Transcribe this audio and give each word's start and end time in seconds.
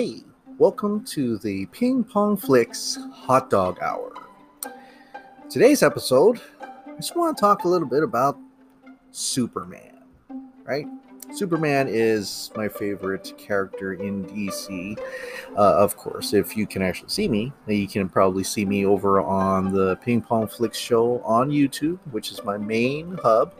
Hey, 0.00 0.22
welcome 0.56 1.04
to 1.08 1.36
the 1.36 1.66
Ping 1.66 2.04
Pong 2.04 2.34
Flicks 2.34 2.96
Hot 3.12 3.50
Dog 3.50 3.82
Hour. 3.82 4.14
Today's 5.50 5.82
episode, 5.82 6.40
I 6.62 6.96
just 6.96 7.14
want 7.14 7.36
to 7.36 7.40
talk 7.42 7.64
a 7.64 7.68
little 7.68 7.86
bit 7.86 8.02
about 8.02 8.38
Superman, 9.10 9.98
right? 10.64 10.86
Superman 11.34 11.86
is 11.86 12.50
my 12.56 12.66
favorite 12.66 13.34
character 13.36 13.92
in 13.92 14.24
DC. 14.24 14.98
Uh, 15.54 15.74
of 15.74 15.98
course, 15.98 16.32
if 16.32 16.56
you 16.56 16.66
can 16.66 16.80
actually 16.80 17.10
see 17.10 17.28
me, 17.28 17.52
you 17.66 17.86
can 17.86 18.08
probably 18.08 18.42
see 18.42 18.64
me 18.64 18.86
over 18.86 19.20
on 19.20 19.70
the 19.70 19.96
Ping 19.96 20.22
Pong 20.22 20.46
Flicks 20.46 20.78
show 20.78 21.20
on 21.26 21.50
YouTube, 21.50 21.98
which 22.10 22.32
is 22.32 22.42
my 22.42 22.56
main 22.56 23.18
hub 23.22 23.52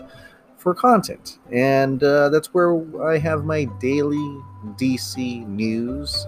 for 0.60 0.74
content. 0.74 1.38
And 1.50 2.02
uh, 2.02 2.28
that's 2.28 2.52
where 2.54 2.76
I 3.02 3.18
have 3.18 3.44
my 3.44 3.64
daily 3.80 4.40
DC 4.76 5.46
news 5.48 6.26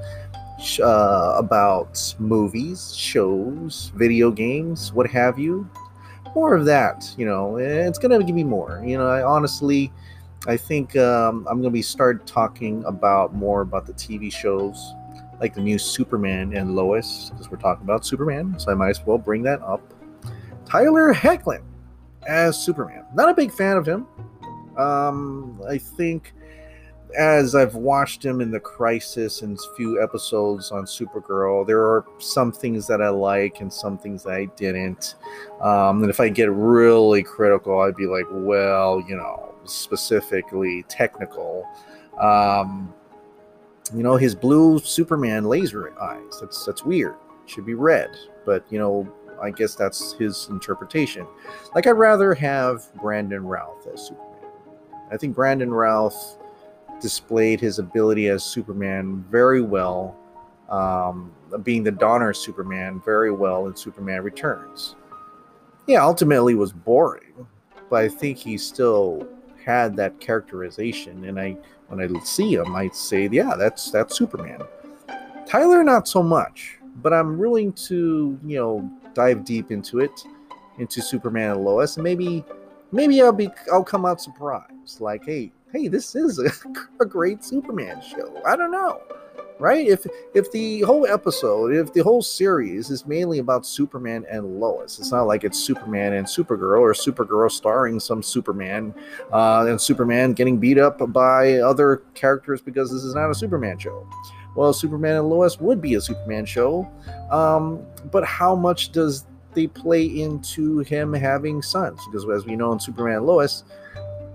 uh, 0.81 1.35
about 1.37 2.15
movies, 2.19 2.95
shows, 2.97 3.93
video 3.95 4.31
games, 4.31 4.93
what 4.93 5.09
have 5.11 5.39
you. 5.39 5.69
More 6.35 6.55
of 6.55 6.65
that, 6.65 7.13
you 7.19 7.27
know, 7.27 7.59
it's 7.59 7.99
going 7.99 8.19
to 8.19 8.25
give 8.25 8.35
me 8.35 8.45
more. 8.45 8.83
You 8.85 8.97
know, 8.97 9.07
I 9.07 9.23
honestly, 9.23 9.93
I 10.47 10.57
think 10.57 10.97
um, 10.97 11.47
I'm 11.49 11.61
going 11.61 11.65
to 11.65 11.71
be 11.71 11.83
start 11.83 12.27
talking 12.27 12.83
about 12.87 13.35
more 13.35 13.61
about 13.61 13.87
the 13.87 13.93
TV 13.93 14.33
shows, 14.33 14.95
like 15.41 15.55
the 15.55 15.61
new 15.61 15.79
Superman 15.79 16.57
and 16.57 16.75
Lois, 16.75 17.31
because 17.31 17.51
we're 17.51 17.59
talking 17.59 17.85
about 17.85 18.07
Superman, 18.07 18.59
so 18.59 18.73
I 18.73 18.75
might 18.75 18.91
as 18.91 19.05
well 19.05 19.19
bring 19.19 19.43
that 19.43 19.61
up. 19.61 19.83
Tyler 20.65 21.13
Hoechlin 21.13 21.63
as 22.27 22.59
Superman. 22.59 23.05
Not 23.15 23.29
a 23.29 23.35
big 23.35 23.53
fan 23.53 23.77
of 23.77 23.87
him. 23.87 24.07
Um, 24.77 25.61
I 25.69 25.79
think 25.79 26.35
as 27.19 27.55
I've 27.55 27.75
watched 27.75 28.25
him 28.25 28.41
in 28.41 28.51
the 28.51 28.61
Crisis 28.61 29.43
and 29.43 29.59
few 29.77 30.03
episodes 30.03 30.71
on 30.71 30.85
Supergirl, 30.85 31.67
there 31.67 31.81
are 31.81 32.07
some 32.19 32.53
things 32.53 32.87
that 32.87 33.03
I 33.03 33.11
like 33.11 33.61
and 33.61 33.73
some 33.73 33.99
things 33.99 34.23
that 34.25 34.33
I 34.33 34.47
didn't. 34.57 35.17
Um, 35.61 36.03
and 36.03 36.11
if 36.11 36.21
I 36.21 36.29
get 36.29 36.51
really 36.51 37.23
critical, 37.23 37.81
I'd 37.81 37.97
be 37.97 38.07
like, 38.07 38.27
well, 38.31 39.03
you 39.07 39.17
know, 39.17 39.55
specifically 39.65 40.85
technical. 40.89 41.67
Um, 42.19 42.95
you 43.95 44.03
know, 44.03 44.17
his 44.17 44.35
blue 44.35 44.79
Superman 44.79 45.45
laser 45.45 45.99
eyes. 46.01 46.39
That's 46.41 46.65
that's 46.65 46.85
weird. 46.85 47.17
Should 47.47 47.67
be 47.67 47.75
red, 47.75 48.11
but 48.47 48.65
you 48.71 48.79
know, 48.79 49.13
I 49.43 49.51
guess 49.51 49.75
that's 49.75 50.13
his 50.15 50.49
interpretation. 50.51 51.27
Like 51.75 51.87
I'd 51.87 51.93
rather 51.93 52.35
have 52.35 52.93
Brandon 52.95 53.45
Routh 53.45 53.87
as 53.93 54.07
Superman. 54.07 54.29
I 55.11 55.17
think 55.17 55.35
Brandon 55.35 55.71
Routh 55.71 56.39
displayed 57.01 57.61
his 57.61 57.79
ability 57.79 58.29
as 58.29 58.45
Superman 58.45 59.25
very 59.31 59.61
well, 59.61 60.17
um, 60.71 61.33
being 61.65 61.83
the 61.83 61.91
Donner 61.91 62.33
Superman 62.33 63.03
very 63.05 63.33
well 63.33 63.67
in 63.67 63.77
Superman 63.77 64.23
Returns. 64.23 64.95
Yeah, 65.87 66.03
ultimately 66.05 66.55
was 66.55 66.73
boring, 66.73 67.47
but 67.91 68.05
I 68.05 68.09
think 68.09 68.39
he 68.39 68.57
still 68.57 69.29
had 69.63 69.97
that 69.97 70.21
characterization. 70.21 71.25
And 71.25 71.39
I, 71.39 71.57
when 71.89 72.01
I 72.01 72.21
see 72.21 72.55
him, 72.55 72.75
I 72.75 72.89
say, 72.91 73.29
yeah, 73.31 73.55
that's 73.57 73.91
that's 73.91 74.17
Superman. 74.17 74.63
Tyler, 75.47 75.83
not 75.83 76.09
so 76.09 76.23
much, 76.23 76.79
but 77.03 77.13
I'm 77.13 77.39
willing 77.39 77.73
to, 77.73 78.39
you 78.45 78.57
know, 78.57 78.91
dive 79.15 79.45
deep 79.45 79.71
into 79.71 80.01
it, 80.01 80.25
into 80.79 81.03
Superman 81.03 81.51
and 81.51 81.65
Lois, 81.65 81.97
and 81.97 82.05
maybe, 82.05 82.45
maybe 82.93 83.21
I'll 83.23 83.33
be, 83.33 83.49
I'll 83.73 83.85
come 83.85 84.05
out 84.05 84.21
surprised. 84.21 85.01
Like, 85.01 85.25
hey, 85.25 85.53
hey, 85.73 85.89
this 85.89 86.15
is 86.15 86.39
a, 86.39 86.51
a 87.01 87.07
great 87.07 87.45
Superman 87.45 88.01
show. 88.03 88.41
I 88.47 88.57
don't 88.57 88.73
know 88.73 89.01
right? 89.63 89.87
If 89.87 90.07
if 90.35 90.51
the 90.51 90.81
whole 90.81 91.07
episode, 91.07 91.73
if 91.73 91.93
the 91.93 92.03
whole 92.03 92.21
series 92.21 92.91
is 92.91 93.07
mainly 93.07 93.39
about 93.39 93.65
Superman 93.65 94.27
and 94.29 94.61
Lois, 94.61 94.99
it's 94.99 95.13
not 95.13 95.23
like 95.23 95.45
it's 95.45 95.59
Superman 95.59 96.15
and 96.15 96.27
Supergirl 96.27 96.81
or 96.81 96.93
Supergirl 96.93 97.51
starring 97.51 98.01
some 98.01 98.23
Superman 98.23 98.93
uh, 99.33 99.67
and 99.69 99.81
Superman 99.81 100.33
getting 100.33 100.59
beat 100.59 100.79
up 100.79 101.01
by 101.13 101.59
other 101.59 102.03
characters 102.15 102.61
because 102.61 102.91
this 102.93 103.05
is 103.05 103.15
not 103.15 103.31
a 103.31 103.35
Superman 103.35 103.79
show. 103.79 104.07
Well, 104.55 104.73
Superman 104.73 105.17
and 105.17 105.31
Lois 105.31 105.61
would 105.61 105.81
be 105.81 105.95
a 105.95 106.01
Superman 106.01 106.45
show, 106.45 106.91
um, 107.31 107.85
but 108.11 108.25
how 108.25 108.55
much 108.55 108.93
does 108.93 109.25
they 109.55 109.67
play 109.67 110.05
into 110.05 110.81
him 110.81 111.13
having 111.13 111.63
sons? 111.63 112.01
Because 112.07 112.29
as 112.29 112.47
we 112.47 112.57
know 112.57 112.73
in 112.73 112.81
Superman 112.81 113.19
and 113.19 113.27
Lois, 113.27 113.65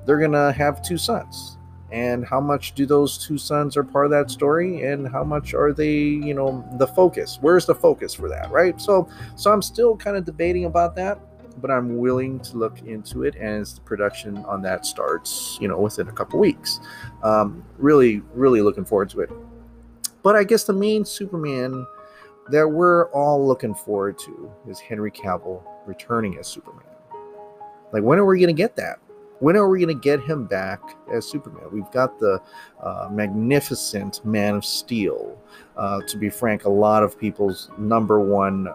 they're 0.05 0.19
gonna 0.19 0.51
have 0.51 0.81
two 0.81 0.97
sons. 0.97 1.57
And 1.91 2.25
how 2.25 2.41
much 2.41 2.73
do 2.73 2.85
those 2.85 3.17
two 3.17 3.37
sons 3.37 3.77
are 3.77 3.83
part 3.83 4.05
of 4.05 4.11
that 4.11 4.29
story? 4.29 4.83
And 4.83 5.07
how 5.07 5.23
much 5.23 5.53
are 5.53 5.71
they 5.71 5.93
you 5.93 6.33
know 6.33 6.67
the 6.77 6.87
focus? 6.87 7.37
Where's 7.41 7.65
the 7.65 7.75
focus 7.75 8.13
for 8.13 8.27
that 8.29 8.51
right? 8.51 8.79
So 8.81 9.07
so 9.35 9.51
i'm 9.51 9.61
still 9.61 9.95
kind 9.95 10.17
of 10.17 10.25
debating 10.25 10.65
about 10.65 10.95
that 10.95 11.19
but 11.59 11.71
i'm 11.71 11.97
willing 11.97 12.39
to 12.39 12.55
look 12.55 12.79
into 12.83 13.23
it 13.23 13.35
as 13.35 13.73
the 13.73 13.81
production 13.81 14.37
on 14.45 14.61
that 14.61 14.85
starts 14.85 15.57
you 15.59 15.67
know 15.67 15.79
within 15.79 16.07
a 16.07 16.11
couple 16.11 16.39
weeks. 16.39 16.79
Um, 17.23 17.63
really 17.77 18.21
really 18.33 18.61
looking 18.61 18.85
forward 18.85 19.09
to 19.11 19.21
it 19.21 19.31
but 20.23 20.35
i 20.35 20.43
guess 20.43 20.63
the 20.63 20.73
main 20.73 21.03
superman 21.03 21.85
that 22.49 22.67
we're 22.67 23.09
all 23.11 23.45
looking 23.45 23.73
forward 23.73 24.17
to 24.17 24.51
is 24.67 24.79
henry 24.79 25.11
cavill 25.11 25.61
returning 25.85 26.37
as 26.37 26.47
superman 26.47 26.83
like 27.91 28.03
when 28.03 28.19
are 28.19 28.25
we 28.25 28.39
going 28.39 28.53
to 28.53 28.59
get 28.59 28.75
that 28.75 28.99
when 29.39 29.55
are 29.55 29.69
we 29.69 29.79
going 29.79 29.95
to 29.95 30.01
get 30.01 30.19
him 30.21 30.45
back 30.45 30.81
as 31.13 31.25
Superman? 31.25 31.65
We've 31.71 31.89
got 31.91 32.19
the 32.19 32.41
uh, 32.81 33.09
magnificent 33.11 34.25
Man 34.25 34.55
of 34.55 34.65
Steel. 34.65 35.37
Uh, 35.75 36.01
to 36.07 36.17
be 36.17 36.29
frank, 36.29 36.65
a 36.65 36.69
lot 36.69 37.03
of 37.03 37.19
people's 37.19 37.69
number 37.77 38.19
one 38.19 38.67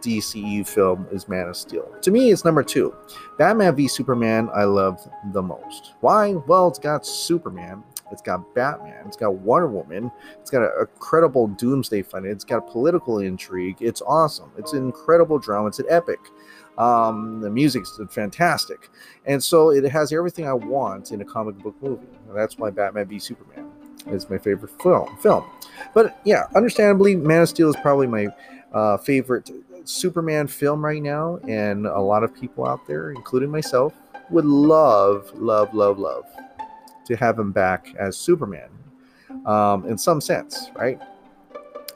DCU 0.00 0.66
film 0.66 1.06
is 1.10 1.28
Man 1.28 1.48
of 1.48 1.56
Steel. 1.56 1.92
To 2.02 2.10
me, 2.10 2.30
it's 2.30 2.44
number 2.44 2.62
two. 2.62 2.94
Batman 3.38 3.74
v 3.74 3.88
Superman, 3.88 4.48
I 4.54 4.64
love 4.64 5.00
the 5.32 5.42
most. 5.42 5.94
Why? 6.00 6.34
Well, 6.34 6.68
it's 6.68 6.78
got 6.78 7.04
Superman, 7.04 7.82
it's 8.14 8.22
got 8.22 8.54
Batman, 8.54 9.04
it's 9.06 9.16
got 9.16 9.34
Wonder 9.34 9.66
Woman, 9.66 10.10
it's 10.40 10.50
got 10.50 10.62
a 10.62 10.86
credible 11.00 11.48
doomsday 11.48 12.02
fight, 12.02 12.24
it's 12.24 12.44
got 12.44 12.70
political 12.70 13.18
intrigue. 13.18 13.76
It's 13.80 14.00
awesome. 14.02 14.52
It's 14.56 14.72
an 14.72 14.84
incredible 14.84 15.38
drama. 15.40 15.66
It's 15.66 15.80
an 15.80 15.86
epic. 15.90 16.20
Um, 16.78 17.40
the 17.40 17.50
music's 17.50 18.00
fantastic, 18.10 18.88
and 19.26 19.42
so 19.42 19.70
it 19.70 19.84
has 19.90 20.12
everything 20.12 20.46
I 20.46 20.54
want 20.54 21.12
in 21.12 21.20
a 21.20 21.24
comic 21.24 21.56
book 21.58 21.74
movie. 21.80 22.06
And 22.28 22.36
that's 22.36 22.56
why 22.56 22.70
Batman 22.70 23.06
v 23.06 23.18
Superman 23.18 23.70
is 24.06 24.28
my 24.30 24.38
favorite 24.38 24.72
film. 24.80 25.16
Film, 25.18 25.44
but 25.92 26.18
yeah, 26.24 26.44
understandably, 26.54 27.14
Man 27.14 27.42
of 27.42 27.48
Steel 27.48 27.68
is 27.68 27.76
probably 27.76 28.06
my 28.06 28.26
uh, 28.72 28.96
favorite 28.96 29.50
Superman 29.84 30.46
film 30.46 30.84
right 30.84 31.02
now, 31.02 31.38
and 31.48 31.86
a 31.86 32.00
lot 32.00 32.24
of 32.24 32.34
people 32.34 32.66
out 32.66 32.86
there, 32.88 33.12
including 33.12 33.50
myself, 33.50 33.92
would 34.30 34.44
love, 34.44 35.30
love, 35.34 35.72
love, 35.74 35.98
love 35.98 36.24
to 37.06 37.16
have 37.16 37.38
him 37.38 37.52
back 37.52 37.94
as 37.98 38.16
Superman, 38.16 38.70
um, 39.46 39.86
in 39.86 39.98
some 39.98 40.20
sense, 40.20 40.70
right? 40.74 41.00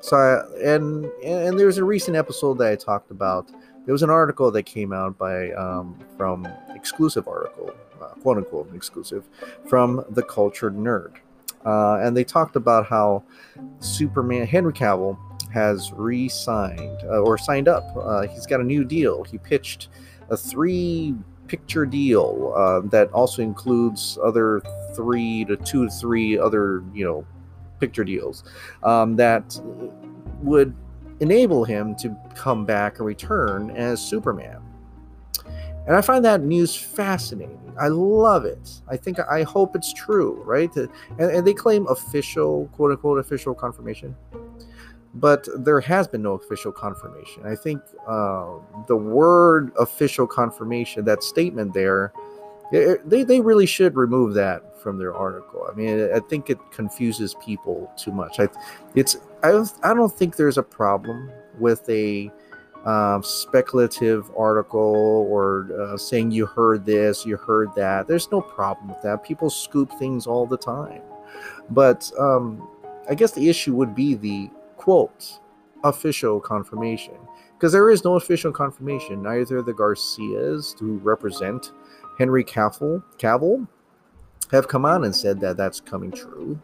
So, 0.00 0.16
I, 0.16 0.62
and 0.62 1.06
and 1.24 1.58
there's 1.58 1.78
a 1.78 1.84
recent 1.84 2.16
episode 2.16 2.58
that 2.58 2.70
I 2.70 2.76
talked 2.76 3.10
about 3.10 3.50
there 3.88 3.94
was 3.94 4.02
an 4.02 4.10
article 4.10 4.50
that 4.50 4.64
came 4.64 4.92
out 4.92 5.16
by 5.16 5.50
um, 5.52 5.98
from 6.18 6.46
exclusive 6.74 7.26
article, 7.26 7.70
uh, 8.02 8.08
quote 8.20 8.36
unquote 8.36 8.68
exclusive, 8.74 9.24
from 9.66 10.04
the 10.10 10.22
Cultured 10.22 10.76
Nerd, 10.76 11.14
uh, 11.64 11.94
and 11.94 12.14
they 12.14 12.22
talked 12.22 12.54
about 12.54 12.84
how 12.84 13.24
Superman 13.80 14.46
Henry 14.46 14.74
Cavill 14.74 15.16
has 15.54 15.90
re-signed 15.94 16.98
uh, 17.04 17.20
or 17.20 17.38
signed 17.38 17.66
up. 17.66 17.84
Uh, 17.96 18.26
he's 18.26 18.44
got 18.44 18.60
a 18.60 18.62
new 18.62 18.84
deal. 18.84 19.24
He 19.24 19.38
pitched 19.38 19.88
a 20.28 20.36
three 20.36 21.14
picture 21.48 21.86
deal 21.86 22.52
uh, 22.56 22.80
that 22.88 23.10
also 23.12 23.42
includes 23.42 24.18
other 24.22 24.62
three 24.94 25.44
to 25.46 25.56
two 25.56 25.86
to 25.86 25.90
three 25.90 26.38
other 26.38 26.84
you 26.94 27.04
know 27.04 27.26
picture 27.80 28.04
deals 28.04 28.44
um, 28.82 29.16
that 29.16 29.58
would 30.42 30.74
enable 31.20 31.64
him 31.64 31.94
to 31.96 32.16
come 32.34 32.64
back 32.64 32.98
and 32.98 33.06
return 33.06 33.70
as 33.70 34.00
Superman. 34.00 34.60
And 35.86 35.96
I 35.96 36.02
find 36.02 36.24
that 36.24 36.42
news 36.42 36.76
fascinating. 36.76 37.58
I 37.80 37.88
love 37.88 38.44
it. 38.44 38.82
I 38.88 38.96
think 38.96 39.18
I 39.20 39.42
hope 39.42 39.74
it's 39.74 39.92
true, 39.92 40.42
right? 40.44 40.74
And, 40.76 40.90
and 41.18 41.46
they 41.46 41.54
claim 41.54 41.86
official, 41.86 42.68
quote 42.72 42.90
unquote, 42.90 43.18
official 43.18 43.54
confirmation. 43.54 44.14
But 45.18 45.48
there 45.64 45.80
has 45.80 46.06
been 46.06 46.22
no 46.22 46.34
official 46.34 46.70
confirmation. 46.70 47.44
I 47.44 47.56
think 47.56 47.82
uh, 48.06 48.58
the 48.86 48.96
word 48.96 49.72
official 49.78 50.26
confirmation, 50.26 51.04
that 51.06 51.22
statement 51.22 51.74
there, 51.74 52.12
they, 52.70 53.24
they 53.24 53.40
really 53.40 53.66
should 53.66 53.96
remove 53.96 54.34
that 54.34 54.78
from 54.78 54.98
their 54.98 55.14
article. 55.14 55.66
I 55.70 55.74
mean, 55.74 56.10
I 56.14 56.20
think 56.20 56.50
it 56.50 56.58
confuses 56.70 57.34
people 57.44 57.90
too 57.96 58.12
much. 58.12 58.38
I, 58.38 58.48
it's 58.94 59.16
I 59.42 59.50
don't, 59.50 59.72
I 59.82 59.94
don't 59.94 60.12
think 60.12 60.36
there's 60.36 60.58
a 60.58 60.62
problem 60.62 61.30
with 61.58 61.88
a 61.88 62.30
um, 62.84 63.22
speculative 63.22 64.30
article 64.36 65.26
or 65.30 65.68
uh, 65.80 65.96
saying 65.96 66.30
you 66.30 66.46
heard 66.46 66.84
this, 66.84 67.26
you 67.26 67.36
heard 67.36 67.74
that. 67.74 68.06
There's 68.06 68.30
no 68.30 68.40
problem 68.40 68.88
with 68.88 69.02
that. 69.02 69.24
People 69.24 69.50
scoop 69.50 69.92
things 69.98 70.26
all 70.26 70.46
the 70.46 70.56
time. 70.56 71.02
But 71.70 72.10
um, 72.18 72.68
I 73.10 73.14
guess 73.14 73.32
the 73.32 73.48
issue 73.48 73.74
would 73.74 73.94
be 73.94 74.14
the 74.14 74.50
quote 74.78 75.40
official 75.84 76.40
confirmation 76.40 77.14
because 77.58 77.72
there 77.72 77.90
is 77.90 78.04
no 78.04 78.14
official 78.14 78.52
confirmation. 78.52 79.22
Neither 79.22 79.62
the 79.62 79.74
Garcias, 79.74 80.76
who 80.78 80.98
represent 80.98 81.72
Henry 82.18 82.44
Cavill, 82.44 83.02
Cavill 83.18 83.66
have 84.52 84.68
come 84.68 84.84
on 84.84 85.04
and 85.04 85.14
said 85.14 85.40
that 85.40 85.56
that's 85.56 85.80
coming 85.80 86.10
true. 86.10 86.58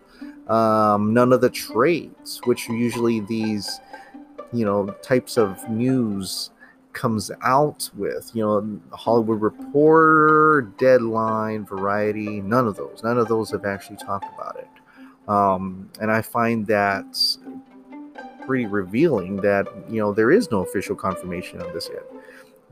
Um, 0.48 1.12
none 1.12 1.32
of 1.32 1.40
the 1.40 1.50
trades, 1.50 2.40
which 2.44 2.68
usually 2.68 3.20
these, 3.20 3.80
you 4.52 4.64
know, 4.64 4.86
types 5.02 5.36
of 5.36 5.68
news 5.68 6.50
comes 6.92 7.30
out 7.42 7.90
with, 7.96 8.30
you 8.34 8.44
know, 8.44 8.80
Hollywood 8.92 9.40
Reporter, 9.40 10.72
Deadline, 10.78 11.66
Variety, 11.66 12.40
none 12.40 12.68
of 12.68 12.76
those. 12.76 13.02
None 13.02 13.18
of 13.18 13.26
those 13.26 13.50
have 13.50 13.64
actually 13.64 13.96
talked 13.96 14.32
about 14.32 14.56
it. 14.58 14.68
Um, 15.28 15.90
and 16.00 16.10
I 16.10 16.22
find 16.22 16.66
that 16.68 17.18
pretty 18.46 18.66
revealing 18.66 19.36
that 19.36 19.66
you 19.88 20.00
know 20.00 20.12
there 20.12 20.30
is 20.30 20.50
no 20.50 20.60
official 20.60 20.96
confirmation 20.96 21.60
of 21.60 21.72
this 21.72 21.88
yet. 21.92 22.04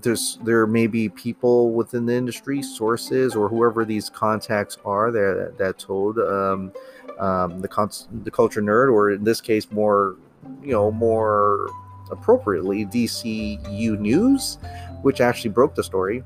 There's 0.01 0.39
there 0.43 0.67
may 0.67 0.87
be 0.87 1.09
people 1.09 1.73
within 1.73 2.07
the 2.07 2.15
industry, 2.15 2.63
sources, 2.63 3.35
or 3.35 3.49
whoever 3.49 3.85
these 3.85 4.11
contacts 4.11 4.79
are 4.85 5.11
that 5.11 5.55
that 5.59 5.79
told 5.79 6.19
um, 6.19 6.73
um, 7.19 7.61
the 7.61 7.69
con- 7.69 7.91
the 8.25 8.31
culture 8.31 8.63
nerd, 8.63 8.93
or 8.93 9.13
in 9.13 9.25
this 9.25 9.41
case, 9.41 9.71
more 9.71 10.17
you 10.63 10.73
know 10.73 10.91
more 10.91 11.69
appropriately, 12.11 12.85
DCU 12.87 13.99
News, 13.99 14.59
which 15.03 15.21
actually 15.21 15.51
broke 15.51 15.75
the 15.75 15.85
story. 15.85 16.23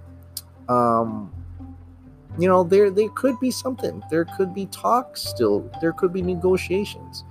Um, 0.69 1.33
you 2.39 2.49
know, 2.49 2.65
there 2.65 2.91
there 2.91 3.09
could 3.11 3.39
be 3.41 3.51
something. 3.51 4.03
There 4.11 4.25
could 4.37 4.55
be 4.55 4.67
talks 4.67 5.23
still. 5.23 5.71
There 5.81 5.93
could 5.93 6.13
be 6.13 6.23
negotiations. 6.23 7.25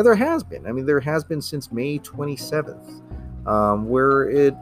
And 0.00 0.06
there 0.06 0.14
has 0.14 0.42
been. 0.42 0.66
I 0.66 0.72
mean, 0.72 0.86
there 0.86 0.98
has 0.98 1.24
been 1.24 1.42
since 1.42 1.70
May 1.70 1.98
27th, 1.98 3.02
um, 3.46 3.86
where 3.86 4.30
it 4.30 4.54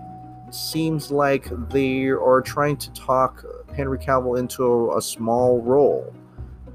seems 0.51 1.13
like 1.13 1.49
they 1.71 2.07
are 2.07 2.41
trying 2.41 2.77
to 2.79 2.93
talk 2.93 3.45
Henry 3.73 3.99
Cavill 3.99 4.37
into 4.37 4.65
a, 4.65 4.99
a 4.99 5.01
small 5.01 5.63
role 5.63 6.13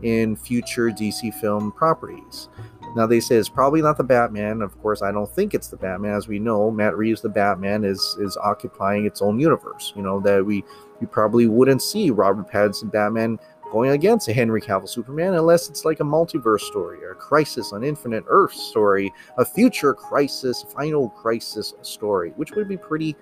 in 0.02 0.38
future 0.38 0.92
DC 0.92 1.34
film 1.42 1.74
properties. 1.74 2.48
Now 2.96 3.06
they 3.06 3.20
say 3.20 3.36
it's 3.36 3.50
probably 3.50 3.82
not 3.82 3.98
the 3.98 4.04
Batman. 4.06 4.62
Of 4.62 4.82
course, 4.82 5.02
I 5.02 5.12
don't 5.12 5.30
think 5.30 5.54
it's 5.54 5.68
the 5.68 5.76
Batman. 5.76 6.14
As 6.14 6.30
we 6.30 6.40
know, 6.40 6.72
Matt 6.72 6.96
Reeves, 6.96 7.20
the 7.20 7.28
Batman, 7.28 7.84
is 7.84 8.16
is 8.22 8.38
occupying 8.38 9.06
its 9.06 9.22
own 9.22 9.42
universe. 9.42 9.92
You 9.94 10.04
know 10.04 10.22
that 10.22 10.46
we 10.46 10.64
we 11.02 11.08
probably 11.08 11.48
wouldn't 11.48 11.82
see 11.82 12.12
Robert 12.12 12.50
Pattinson 12.50 12.90
Batman 12.90 13.40
going 13.74 13.90
against 13.90 14.28
a 14.28 14.34
Henry 14.34 14.62
Cavill 14.62 14.88
Superman 14.88 15.34
unless 15.34 15.68
it's 15.68 15.84
like 15.84 16.00
a 16.00 16.04
multiverse 16.04 16.62
story 16.62 17.04
or 17.04 17.14
a 17.14 17.16
Crisis 17.16 17.74
on 17.74 17.84
Infinite 17.84 18.24
Earth 18.28 18.54
story, 18.54 19.12
a 19.40 19.44
future 19.44 19.96
Crisis, 19.96 20.64
Final 20.76 21.10
Crisis 21.10 21.74
story, 21.82 22.34
which 22.36 22.52
would 22.52 22.70
be 22.70 22.78
pretty 22.78 23.16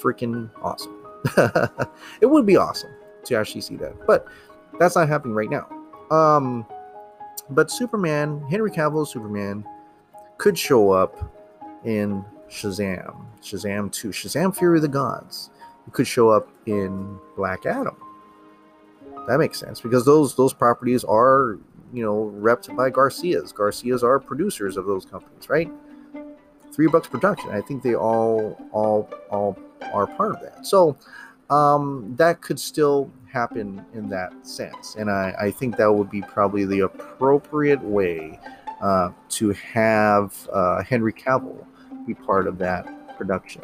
freaking 0.00 0.48
awesome. 0.62 0.94
it 2.20 2.26
would 2.26 2.46
be 2.46 2.56
awesome 2.56 2.90
to 3.24 3.34
actually 3.34 3.60
see 3.60 3.74
that, 3.74 3.94
but 4.06 4.28
that's 4.78 4.94
not 4.94 5.08
happening 5.08 5.34
right 5.34 5.50
now. 5.50 5.68
Um, 6.16 6.64
but 7.50 7.68
Superman, 7.68 8.46
Henry 8.48 8.70
Cavill 8.70 9.08
Superman, 9.08 9.64
could 10.38 10.56
show 10.56 10.92
up 10.92 11.34
in 11.84 12.24
Shazam, 12.48 13.26
Shazam 13.42 13.90
2, 13.90 14.10
Shazam 14.10 14.56
Fury 14.56 14.78
of 14.78 14.82
the 14.82 14.88
Gods. 14.88 15.50
It 15.88 15.92
could 15.92 16.06
show 16.06 16.28
up 16.28 16.48
in 16.66 17.18
Black 17.34 17.66
Adam 17.66 17.96
that 19.26 19.38
makes 19.38 19.58
sense 19.58 19.80
because 19.80 20.04
those 20.04 20.34
those 20.36 20.52
properties 20.52 21.04
are 21.04 21.58
you 21.92 22.04
know 22.04 22.32
repped 22.36 22.74
by 22.76 22.90
Garcias. 22.90 23.52
Garcias 23.52 24.02
are 24.02 24.18
producers 24.18 24.76
of 24.76 24.86
those 24.86 25.04
companies, 25.04 25.48
right? 25.48 25.70
Three 26.72 26.86
Bucks 26.88 27.08
Production. 27.08 27.50
I 27.50 27.60
think 27.60 27.82
they 27.82 27.94
all 27.94 28.58
all 28.72 29.10
all 29.30 29.58
are 29.92 30.06
part 30.06 30.34
of 30.34 30.40
that. 30.42 30.66
So 30.66 30.96
um, 31.50 32.14
that 32.16 32.40
could 32.40 32.58
still 32.58 33.10
happen 33.32 33.84
in 33.94 34.08
that 34.08 34.32
sense, 34.46 34.96
and 34.96 35.10
I, 35.10 35.34
I 35.40 35.50
think 35.50 35.76
that 35.76 35.92
would 35.92 36.10
be 36.10 36.22
probably 36.22 36.64
the 36.64 36.80
appropriate 36.80 37.82
way 37.82 38.38
uh, 38.80 39.10
to 39.30 39.50
have 39.52 40.48
uh, 40.52 40.82
Henry 40.82 41.12
Cavill 41.12 41.64
be 42.06 42.14
part 42.14 42.46
of 42.46 42.58
that 42.58 43.16
production. 43.16 43.62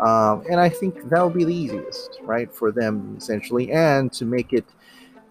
Um, 0.00 0.44
and 0.50 0.58
I 0.58 0.70
think 0.70 1.10
that 1.10 1.22
would 1.22 1.34
be 1.34 1.44
the 1.44 1.54
easiest, 1.54 2.20
right, 2.22 2.50
for 2.50 2.72
them 2.72 3.14
essentially, 3.18 3.70
and 3.70 4.10
to 4.14 4.24
make 4.24 4.52
it 4.52 4.64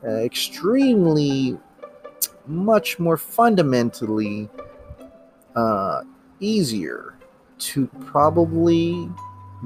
uh, 0.06 0.18
extremely 0.18 1.58
much 2.46 3.00
more 3.00 3.18
fundamentally 3.18 4.50
uh, 5.56 6.04
easier 6.40 7.16
to 7.58 7.88
probably 8.06 9.10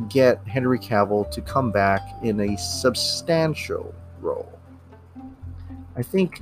get 0.10 0.46
Henry 0.48 0.80
Cavill 0.80 1.30
to 1.32 1.42
come 1.42 1.72
back 1.72 2.02
in 2.24 2.40
a 2.40 2.58
substantial 2.58 3.94
role. 4.22 4.58
I 5.96 6.02
think 6.02 6.42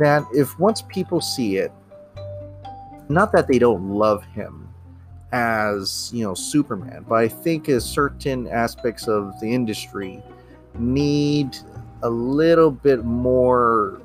that 0.00 0.24
if 0.34 0.58
once 0.58 0.82
people 0.82 1.20
see 1.20 1.58
it, 1.58 1.70
not 3.08 3.30
that 3.32 3.46
they 3.46 3.58
don't 3.58 3.90
love 3.90 4.24
him 4.24 4.63
as, 5.34 6.12
you 6.14 6.24
know, 6.24 6.32
Superman, 6.32 7.04
but 7.08 7.16
I 7.16 7.26
think 7.26 7.68
as 7.68 7.84
certain 7.84 8.46
aspects 8.46 9.08
of 9.08 9.32
the 9.40 9.52
industry 9.52 10.22
need 10.78 11.56
a 12.04 12.08
little 12.08 12.70
bit 12.70 13.04
more 13.04 14.00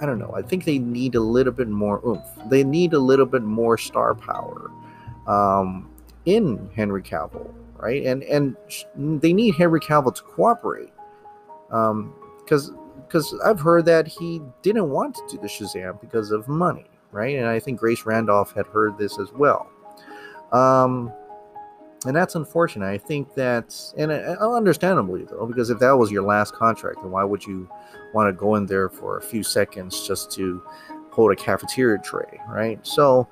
I 0.00 0.06
don't 0.06 0.18
know. 0.18 0.32
I 0.34 0.42
think 0.42 0.64
they 0.64 0.80
need 0.80 1.14
a 1.14 1.20
little 1.20 1.52
bit 1.52 1.68
more 1.68 2.04
oomph. 2.04 2.26
They 2.46 2.64
need 2.64 2.92
a 2.92 2.98
little 2.98 3.26
bit 3.26 3.42
more 3.42 3.78
star 3.78 4.16
power 4.16 4.68
um, 5.28 5.88
in 6.24 6.68
Henry 6.74 7.02
Cavill, 7.02 7.54
right? 7.76 8.04
And 8.04 8.24
and 8.24 8.56
they 8.96 9.32
need 9.32 9.54
Henry 9.54 9.78
Cavill 9.78 10.12
to 10.16 10.22
cooperate 10.22 10.92
because 11.68 12.70
um, 12.70 12.78
because 13.06 13.32
I've 13.44 13.60
heard 13.60 13.84
that 13.84 14.08
he 14.08 14.42
didn't 14.62 14.90
want 14.90 15.14
to 15.14 15.22
do 15.30 15.38
the 15.40 15.46
Shazam 15.46 16.00
because 16.00 16.32
of 16.32 16.48
money, 16.48 16.86
right? 17.12 17.36
And 17.36 17.46
I 17.46 17.60
think 17.60 17.78
Grace 17.78 18.04
Randolph 18.04 18.52
had 18.52 18.66
heard 18.66 18.98
this 18.98 19.20
as 19.20 19.30
well. 19.32 19.70
Um, 20.52 21.12
and 22.04 22.16
that's 22.16 22.34
unfortunate. 22.34 22.86
I 22.86 22.98
think 22.98 23.34
that, 23.34 23.74
and 23.96 24.10
understandably 24.10 25.24
though, 25.24 25.46
because 25.46 25.70
if 25.70 25.78
that 25.78 25.92
was 25.92 26.10
your 26.10 26.22
last 26.22 26.52
contract, 26.52 26.98
then 27.02 27.10
why 27.10 27.24
would 27.24 27.44
you 27.44 27.68
want 28.12 28.28
to 28.28 28.32
go 28.32 28.56
in 28.56 28.66
there 28.66 28.88
for 28.88 29.18
a 29.18 29.22
few 29.22 29.42
seconds 29.42 30.06
just 30.06 30.30
to 30.32 30.62
hold 31.10 31.30
a 31.32 31.36
cafeteria 31.36 31.98
tray, 32.02 32.40
right? 32.48 32.84
So, 32.86 33.28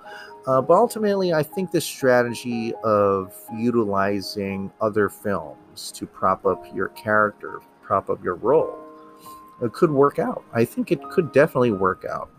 uh, 0.47 0.61
but 0.63 0.75
ultimately, 0.75 1.33
I 1.33 1.43
think 1.43 1.71
this 1.71 1.85
strategy 1.85 2.73
of 2.85 3.35
utilizing 3.57 4.71
other 4.81 5.09
films 5.09 5.93
to 5.93 6.07
prop 6.07 6.47
up 6.47 6.65
your 6.75 6.89
character, 6.89 7.61
prop 7.83 8.09
up 8.09 8.23
your 8.23 8.37
role, 8.37 8.79
it 9.63 9.73
could 9.73 9.91
work 9.91 10.19
out. 10.19 10.45
I 10.53 10.65
think 10.65 10.93
it 10.93 11.03
could 11.11 11.33
definitely 11.33 11.73
work 11.73 12.05
out. 12.11 12.31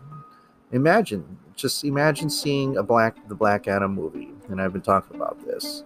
Imagine, 0.72 1.38
just 1.56 1.84
imagine 1.84 2.30
seeing 2.30 2.76
a 2.76 2.82
black, 2.82 3.16
the 3.28 3.34
Black 3.34 3.68
Adam 3.68 3.94
movie, 3.94 4.32
and 4.48 4.60
I've 4.60 4.72
been 4.72 4.82
talking 4.82 5.16
about 5.16 5.44
this 5.44 5.84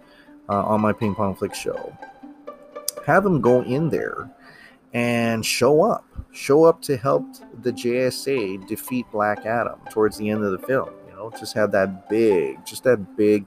uh, 0.49 0.63
on 0.63 0.81
my 0.81 0.93
Ping 0.93 1.15
Pong 1.15 1.35
Flick 1.35 1.53
show. 1.53 1.95
Have 3.05 3.23
them 3.23 3.41
go 3.41 3.61
in 3.61 3.89
there 3.89 4.29
and 4.93 5.45
show 5.45 5.81
up. 5.83 6.05
Show 6.31 6.63
up 6.63 6.81
to 6.83 6.97
help 6.97 7.25
the 7.61 7.71
JSA 7.71 8.67
defeat 8.67 9.05
Black 9.11 9.45
Adam 9.45 9.79
towards 9.89 10.17
the 10.17 10.29
end 10.29 10.43
of 10.43 10.51
the 10.51 10.67
film. 10.67 10.89
You 11.09 11.15
know, 11.15 11.31
just 11.39 11.53
have 11.53 11.71
that 11.71 12.09
big, 12.09 12.63
just 12.65 12.83
that 12.83 13.17
big, 13.17 13.45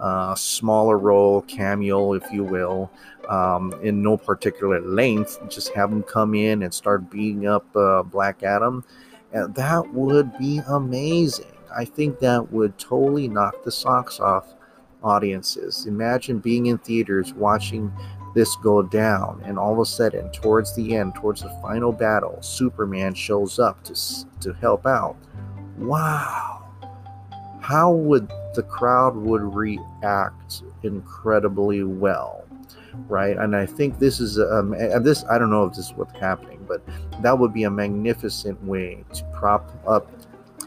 uh, 0.00 0.34
smaller 0.34 0.98
role, 0.98 1.42
cameo, 1.42 2.14
if 2.14 2.30
you 2.32 2.44
will, 2.44 2.90
um, 3.28 3.72
in 3.82 4.02
no 4.02 4.16
particular 4.16 4.80
length. 4.80 5.38
Just 5.48 5.72
have 5.74 5.90
them 5.90 6.02
come 6.02 6.34
in 6.34 6.62
and 6.62 6.74
start 6.74 7.10
beating 7.10 7.46
up 7.46 7.64
uh, 7.76 8.02
Black 8.02 8.42
Adam. 8.42 8.84
And 9.32 9.54
that 9.54 9.92
would 9.92 10.36
be 10.38 10.60
amazing. 10.68 11.53
I 11.76 11.84
think 11.84 12.18
that 12.20 12.52
would 12.52 12.78
totally 12.78 13.28
knock 13.28 13.64
the 13.64 13.72
socks 13.72 14.20
off 14.20 14.54
audiences. 15.02 15.86
Imagine 15.86 16.38
being 16.38 16.66
in 16.66 16.78
theaters 16.78 17.34
watching 17.34 17.92
this 18.34 18.56
go 18.56 18.82
down, 18.82 19.40
and 19.44 19.58
all 19.58 19.72
of 19.72 19.78
a 19.78 19.86
sudden, 19.86 20.30
towards 20.32 20.74
the 20.74 20.96
end, 20.96 21.14
towards 21.14 21.42
the 21.42 21.50
final 21.62 21.92
battle, 21.92 22.36
Superman 22.42 23.14
shows 23.14 23.58
up 23.58 23.82
to, 23.84 23.94
to 24.40 24.52
help 24.54 24.86
out. 24.86 25.16
Wow. 25.78 26.64
How 27.60 27.92
would 27.92 28.30
the 28.54 28.62
crowd 28.62 29.16
would 29.16 29.42
react 29.42 30.62
incredibly 30.82 31.84
well, 31.84 32.44
right? 33.08 33.36
And 33.36 33.56
I 33.56 33.66
think 33.66 33.98
this 33.98 34.20
is 34.20 34.38
um, 34.38 34.70
this 35.02 35.24
I 35.30 35.38
don't 35.38 35.50
know 35.50 35.64
if 35.64 35.74
this 35.74 35.86
is 35.86 35.92
what's 35.94 36.18
happening, 36.18 36.64
but 36.68 36.82
that 37.22 37.38
would 37.38 37.54
be 37.54 37.64
a 37.64 37.70
magnificent 37.70 38.62
way 38.64 39.04
to 39.14 39.24
prop 39.32 39.70
up 39.86 40.10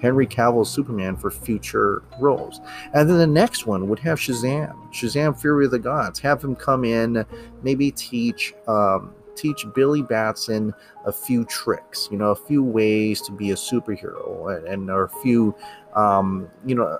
Henry 0.02 0.28
Cavill's 0.28 0.72
Superman 0.72 1.16
for 1.16 1.32
future 1.32 2.04
roles. 2.20 2.62
And 2.94 3.10
then 3.10 3.18
the 3.18 3.28
next 3.28 3.66
one 3.66 3.88
would 3.90 4.00
have 4.00 4.20
Shazam, 4.20 4.76
Shazam 4.94 5.40
Fury 5.40 5.66
of 5.66 5.72
the 5.72 5.80
Gods. 5.80 6.20
Have 6.20 6.44
him 6.44 6.56
come 6.56 6.84
in, 6.84 7.26
maybe 7.64 7.92
teach 7.92 8.54
um, 8.68 9.14
teach 9.36 9.66
Billy 9.76 10.02
Batson 10.02 10.74
a 11.06 11.12
few 11.12 11.46
tricks, 11.46 12.10
you 12.12 12.18
know, 12.18 12.32
a 12.32 12.36
few 12.36 12.64
ways 12.64 13.22
to 13.22 13.32
be 13.32 13.52
a 13.52 13.56
superhero, 13.56 14.58
and, 14.58 14.68
and 14.68 14.90
or 14.90 15.04
a 15.04 15.10
few, 15.22 15.56
um, 15.96 16.50
you 16.66 16.76
know, 16.76 17.00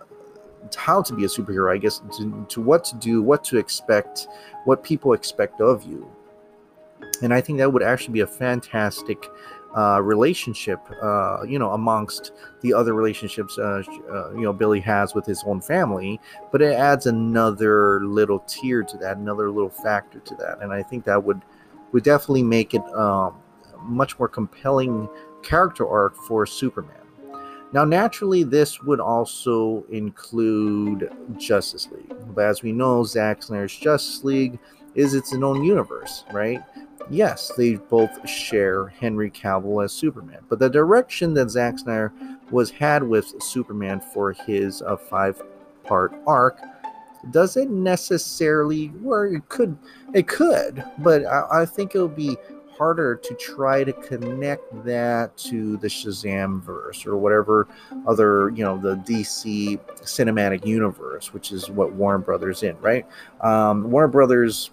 how 0.76 1.02
to 1.02 1.14
be 1.14 1.24
a 1.24 1.28
superhero, 1.28 1.74
I 1.74 1.78
guess, 1.78 2.00
to, 2.18 2.46
to 2.50 2.62
what 2.62 2.84
to 2.86 2.96
do, 2.98 3.22
what 3.22 3.44
to 3.46 3.58
expect, 3.58 4.28
what 4.66 4.84
people 4.84 5.14
expect 5.14 5.62
of 5.62 5.84
you. 5.84 6.10
And 7.22 7.34
I 7.34 7.42
think 7.42 7.58
that 7.60 7.72
would 7.72 7.84
actually 7.84 8.14
be 8.14 8.20
a 8.22 8.28
fantastic 8.28 9.26
uh, 9.76 10.02
relationship, 10.02 10.80
uh, 11.02 11.44
you 11.44 11.60
know, 11.60 11.72
amongst 11.72 12.32
the 12.62 12.74
other 12.74 12.94
relationships, 12.94 13.58
uh, 13.58 13.84
uh, 14.12 14.32
you 14.32 14.42
know, 14.42 14.54
Billy 14.54 14.80
has 14.80 15.14
with 15.14 15.26
his 15.26 15.44
own 15.46 15.62
family. 15.62 16.20
But 16.52 16.62
it 16.62 16.74
adds 16.74 17.06
another 17.06 18.06
little 18.06 18.40
tier 18.40 18.84
to 18.84 18.98
that, 18.98 19.18
another 19.18 19.52
little 19.52 19.70
factor 19.70 20.20
to 20.20 20.36
that, 20.36 20.60
and 20.62 20.72
I 20.72 20.84
think 20.84 21.06
that 21.06 21.24
would 21.24 21.42
would 21.92 22.04
definitely 22.04 22.44
make 22.44 22.74
it 22.74 22.84
um, 22.94 23.36
much 23.82 24.20
more 24.20 24.28
compelling 24.28 25.08
character 25.44 25.88
arc 25.88 26.16
for 26.16 26.46
Superman. 26.46 26.96
Now, 27.74 27.84
naturally, 27.84 28.44
this 28.44 28.82
would 28.82 29.00
also 29.00 29.84
include 29.90 31.12
Justice 31.38 31.90
League, 31.92 32.14
but 32.34 32.46
as 32.46 32.62
we 32.62 32.72
know, 32.72 33.04
Zack 33.04 33.44
Snyder's 33.44 33.76
Justice 33.76 34.24
League 34.24 34.58
is 34.96 35.14
its 35.14 35.34
own 35.34 35.64
universe, 35.64 36.24
right? 36.32 36.62
Yes, 37.10 37.52
they 37.58 37.76
both 37.76 38.28
share 38.30 38.88
Henry 38.88 39.32
Cavill 39.32 39.84
as 39.84 39.92
Superman, 39.92 40.40
but 40.50 40.60
the 40.60 40.70
direction 40.70 41.34
that 41.36 41.50
Zack 41.50 41.80
Snyder 41.80 42.14
was 42.52 42.70
had 42.72 43.04
with 43.04 43.42
Superman 43.42 44.02
for 44.14 44.34
his 44.34 44.82
uh, 44.82 44.98
five-part 44.98 46.14
arc 46.26 46.60
doesn't 47.32 47.72
necessarily 47.72 48.90
work. 48.90 49.34
It 49.34 49.50
could, 49.50 49.78
it 50.14 50.28
could, 50.28 50.84
but 51.00 51.26
I, 51.26 51.62
I 51.62 51.66
think 51.66 51.96
it'll 51.96 52.08
be 52.08 52.38
harder 52.78 53.16
to 53.16 53.34
try 53.36 53.84
to 53.84 53.92
connect 53.92 54.86
that 54.86 55.36
to 55.36 55.78
the 55.78 55.88
Shazam 55.88 56.62
verse 56.62 57.06
or 57.06 57.18
whatever 57.18 57.68
other, 58.06 58.52
you 58.52 58.64
know, 58.64 58.78
the 58.78 58.98
DC 58.98 59.80
cinematic 60.02 60.66
universe, 60.66 61.34
which 61.34 61.52
is 61.52 61.70
what 61.70 61.94
Warner 61.94 62.20
Brothers 62.20 62.64
in, 62.64 62.80
right? 62.80 63.06
Um, 63.42 63.90
Warner 63.90 64.08
Brothers 64.08 64.70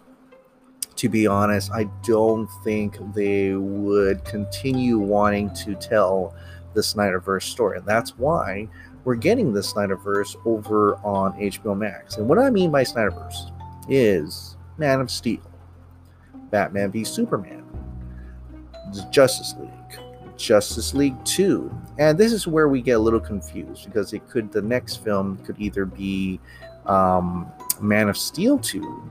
to 0.97 1.09
be 1.09 1.27
honest, 1.27 1.73
I 1.73 1.85
don't 2.03 2.49
think 2.63 2.99
they 3.15 3.55
would 3.55 4.25
continue 4.25 4.99
wanting 4.99 5.53
to 5.55 5.75
tell 5.75 6.35
the 6.75 6.81
Snyderverse 6.81 7.43
story. 7.43 7.79
And 7.79 7.87
that's 7.87 8.17
why 8.19 8.69
we're 9.05 9.17
getting 9.17 9.53
the 9.53 9.61
Snyderverse 9.61 10.37
over 10.47 10.97
on 10.97 11.33
HBO 11.35 11.77
Max. 11.77 12.17
And 12.17 12.29
what 12.29 12.39
I 12.39 12.51
mean 12.51 12.71
by 12.71 12.85
Snyderverse 12.85 13.51
is 13.89 14.57
Man 14.79 15.01
of 15.01 15.11
Steel, 15.11 15.43
Batman 16.51 16.91
v 16.91 17.05
Superman, 17.05 17.65
Justice 19.11 19.55
League, 19.59 20.01
Justice 20.37 20.95
League 20.95 21.23
2. 21.25 21.73
And 21.99 22.19
this 22.19 22.33
is 22.33 22.47
where 22.47 22.69
we 22.69 22.81
get 22.81 22.93
a 22.93 22.99
little 22.99 23.21
confused 23.21 23.87
because 23.87 24.13
it 24.13 24.29
could 24.29 24.53
the 24.53 24.63
next 24.63 24.97
film 24.97 25.39
could 25.39 25.57
either 25.59 25.85
be 25.85 26.41
um, 26.87 27.51
Man 27.81 28.09
of 28.09 28.17
Steel 28.17 28.59
2 28.59 29.11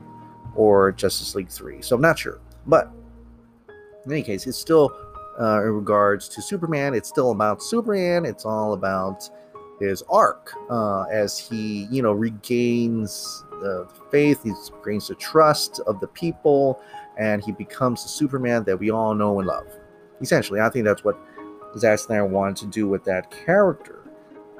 or 0.56 0.92
Justice 0.92 1.34
League 1.34 1.48
3. 1.48 1.82
So 1.82 1.96
I'm 1.96 2.02
not 2.02 2.18
sure. 2.18 2.40
But 2.66 2.90
in 4.04 4.12
any 4.12 4.22
case, 4.22 4.46
it's 4.46 4.58
still, 4.58 4.96
uh, 5.40 5.62
in 5.62 5.70
regards 5.70 6.28
to 6.30 6.42
Superman, 6.42 6.94
it's 6.94 7.08
still 7.08 7.30
about 7.30 7.62
Superman. 7.62 8.24
It's 8.24 8.44
all 8.44 8.74
about 8.74 9.28
his 9.80 10.02
arc 10.08 10.52
uh, 10.70 11.02
as 11.04 11.38
he, 11.38 11.86
you 11.90 12.02
know, 12.02 12.12
regains 12.12 13.44
the 13.60 13.88
faith, 14.10 14.42
he 14.42 14.52
gains 14.84 15.08
the 15.08 15.14
trust 15.16 15.80
of 15.86 16.00
the 16.00 16.06
people, 16.08 16.80
and 17.18 17.42
he 17.42 17.52
becomes 17.52 18.02
the 18.02 18.08
Superman 18.08 18.64
that 18.64 18.78
we 18.78 18.90
all 18.90 19.14
know 19.14 19.38
and 19.38 19.48
love. 19.48 19.66
Essentially, 20.20 20.60
I 20.60 20.68
think 20.68 20.84
that's 20.84 21.04
what 21.04 21.18
Zack 21.76 21.98
Snyder 21.98 22.26
wanted 22.26 22.56
to 22.58 22.66
do 22.66 22.88
with 22.88 23.04
that 23.04 23.30
character 23.30 24.04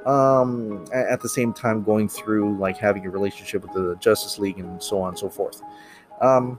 um, 0.06 0.84
at 0.92 1.20
the 1.20 1.28
same 1.28 1.52
time 1.52 1.82
going 1.82 2.08
through 2.08 2.56
like 2.58 2.76
having 2.76 3.06
a 3.06 3.10
relationship 3.10 3.62
with 3.62 3.72
the 3.72 3.96
Justice 3.96 4.38
League 4.38 4.58
and 4.58 4.82
so 4.82 5.00
on 5.00 5.10
and 5.10 5.18
so 5.18 5.28
forth. 5.28 5.62
Um, 6.20 6.58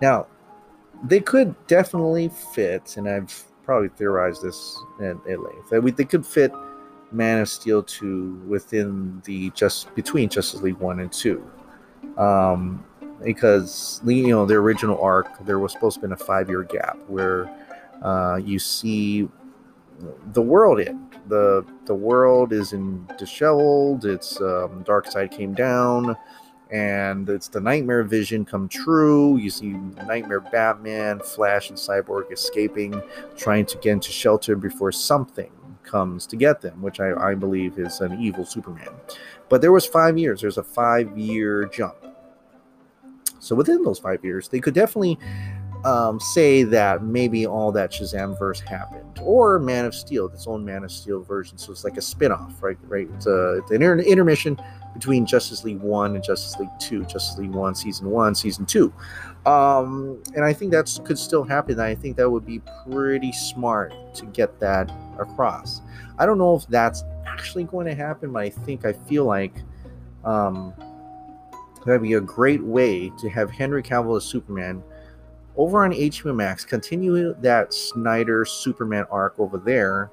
now, 0.00 0.26
they 1.04 1.20
could 1.20 1.54
definitely 1.66 2.30
fit, 2.54 2.96
and 2.96 3.08
I've 3.08 3.44
probably 3.64 3.88
theorized 3.88 4.42
this 4.42 4.78
at, 5.00 5.16
at 5.28 5.40
length 5.40 5.70
that 5.70 5.82
we, 5.82 5.90
they 5.90 6.04
could 6.04 6.24
fit 6.26 6.52
Man 7.12 7.40
of 7.40 7.48
Steel 7.48 7.82
2 7.82 8.44
within 8.46 9.22
the 9.24 9.50
just 9.50 9.94
between 9.94 10.28
Justice 10.28 10.60
League 10.62 10.76
1 10.76 11.00
and 11.00 11.12
2. 11.12 11.50
Um, 12.18 12.84
because 13.22 14.00
you 14.04 14.28
know 14.28 14.44
the 14.44 14.54
original 14.54 15.00
arc 15.00 15.44
there 15.46 15.58
was 15.58 15.72
supposed 15.72 16.00
to 16.00 16.06
be 16.06 16.12
a 16.12 16.16
five 16.16 16.48
year 16.48 16.62
gap 16.62 16.98
where 17.06 17.48
uh, 18.02 18.36
you 18.36 18.58
see 18.58 19.28
the 20.32 20.42
world 20.42 20.80
end 20.80 21.03
the 21.28 21.64
the 21.86 21.94
world 21.94 22.52
is 22.52 22.72
in 22.72 23.06
disheveled. 23.18 24.04
Its 24.04 24.40
um, 24.40 24.84
Darkseid 24.84 25.30
came 25.30 25.54
down, 25.54 26.16
and 26.70 27.28
it's 27.28 27.48
the 27.48 27.60
nightmare 27.60 28.02
vision 28.02 28.44
come 28.44 28.68
true. 28.68 29.36
You 29.36 29.50
see 29.50 29.70
Nightmare 30.06 30.40
Batman, 30.40 31.20
Flash, 31.20 31.68
and 31.70 31.78
Cyborg 31.78 32.32
escaping, 32.32 33.00
trying 33.36 33.66
to 33.66 33.78
get 33.78 33.92
into 33.92 34.10
shelter 34.10 34.56
before 34.56 34.92
something 34.92 35.50
comes 35.84 36.26
to 36.26 36.36
get 36.36 36.60
them, 36.60 36.80
which 36.82 37.00
I, 37.00 37.12
I 37.12 37.34
believe 37.34 37.78
is 37.78 38.00
an 38.00 38.20
evil 38.20 38.44
Superman. 38.44 38.88
But 39.48 39.60
there 39.60 39.72
was 39.72 39.86
five 39.86 40.18
years. 40.18 40.40
There's 40.40 40.58
a 40.58 40.62
five 40.62 41.16
year 41.16 41.66
jump. 41.66 41.96
So 43.38 43.54
within 43.54 43.82
those 43.82 43.98
five 43.98 44.24
years, 44.24 44.48
they 44.48 44.58
could 44.58 44.72
definitely 44.74 45.18
um, 45.84 46.18
say 46.18 46.62
that 46.62 47.02
maybe 47.02 47.46
all 47.46 47.70
that 47.72 47.92
Shazam 47.92 48.38
verse 48.38 48.60
happened, 48.60 49.20
or 49.22 49.58
Man 49.58 49.84
of 49.84 49.94
Steel, 49.94 50.26
its 50.28 50.46
own 50.46 50.64
Man 50.64 50.84
of 50.84 50.90
Steel 50.90 51.22
version. 51.22 51.58
So 51.58 51.72
it's 51.72 51.84
like 51.84 51.96
a 51.96 52.02
spin-off, 52.02 52.62
right? 52.62 52.78
Right? 52.84 53.08
It's, 53.14 53.26
a, 53.26 53.58
it's 53.58 53.70
an 53.70 53.76
inter- 53.76 53.98
intermission 53.98 54.58
between 54.94 55.26
Justice 55.26 55.64
League 55.64 55.80
One 55.80 56.14
and 56.14 56.24
Justice 56.24 56.58
League 56.58 56.70
Two, 56.80 57.04
Justice 57.04 57.36
League 57.38 57.50
One, 57.50 57.74
Season 57.74 58.08
One, 58.10 58.34
Season 58.34 58.64
Two, 58.64 58.92
um, 59.44 60.22
and 60.34 60.44
I 60.44 60.52
think 60.52 60.70
that 60.72 60.98
could 61.04 61.18
still 61.18 61.44
happen. 61.44 61.78
I 61.80 61.94
think 61.94 62.16
that 62.16 62.30
would 62.30 62.46
be 62.46 62.62
pretty 62.88 63.32
smart 63.32 63.92
to 64.14 64.26
get 64.26 64.58
that 64.60 64.90
across. 65.18 65.82
I 66.18 66.26
don't 66.26 66.38
know 66.38 66.54
if 66.54 66.66
that's 66.68 67.02
actually 67.26 67.64
going 67.64 67.86
to 67.86 67.94
happen, 67.94 68.32
but 68.32 68.42
I 68.42 68.50
think 68.50 68.86
I 68.86 68.92
feel 68.92 69.24
like 69.24 69.54
um, 70.24 70.72
that'd 71.84 72.00
be 72.00 72.14
a 72.14 72.20
great 72.20 72.62
way 72.62 73.10
to 73.18 73.28
have 73.28 73.50
Henry 73.50 73.82
Cavill 73.82 74.16
as 74.16 74.24
Superman 74.24 74.82
over 75.56 75.84
on 75.84 75.92
HBO 75.92 76.34
Max, 76.34 76.64
continue 76.64 77.34
that 77.34 77.72
Snyder 77.72 78.44
Superman 78.44 79.06
arc 79.10 79.38
over 79.38 79.58
there. 79.58 80.10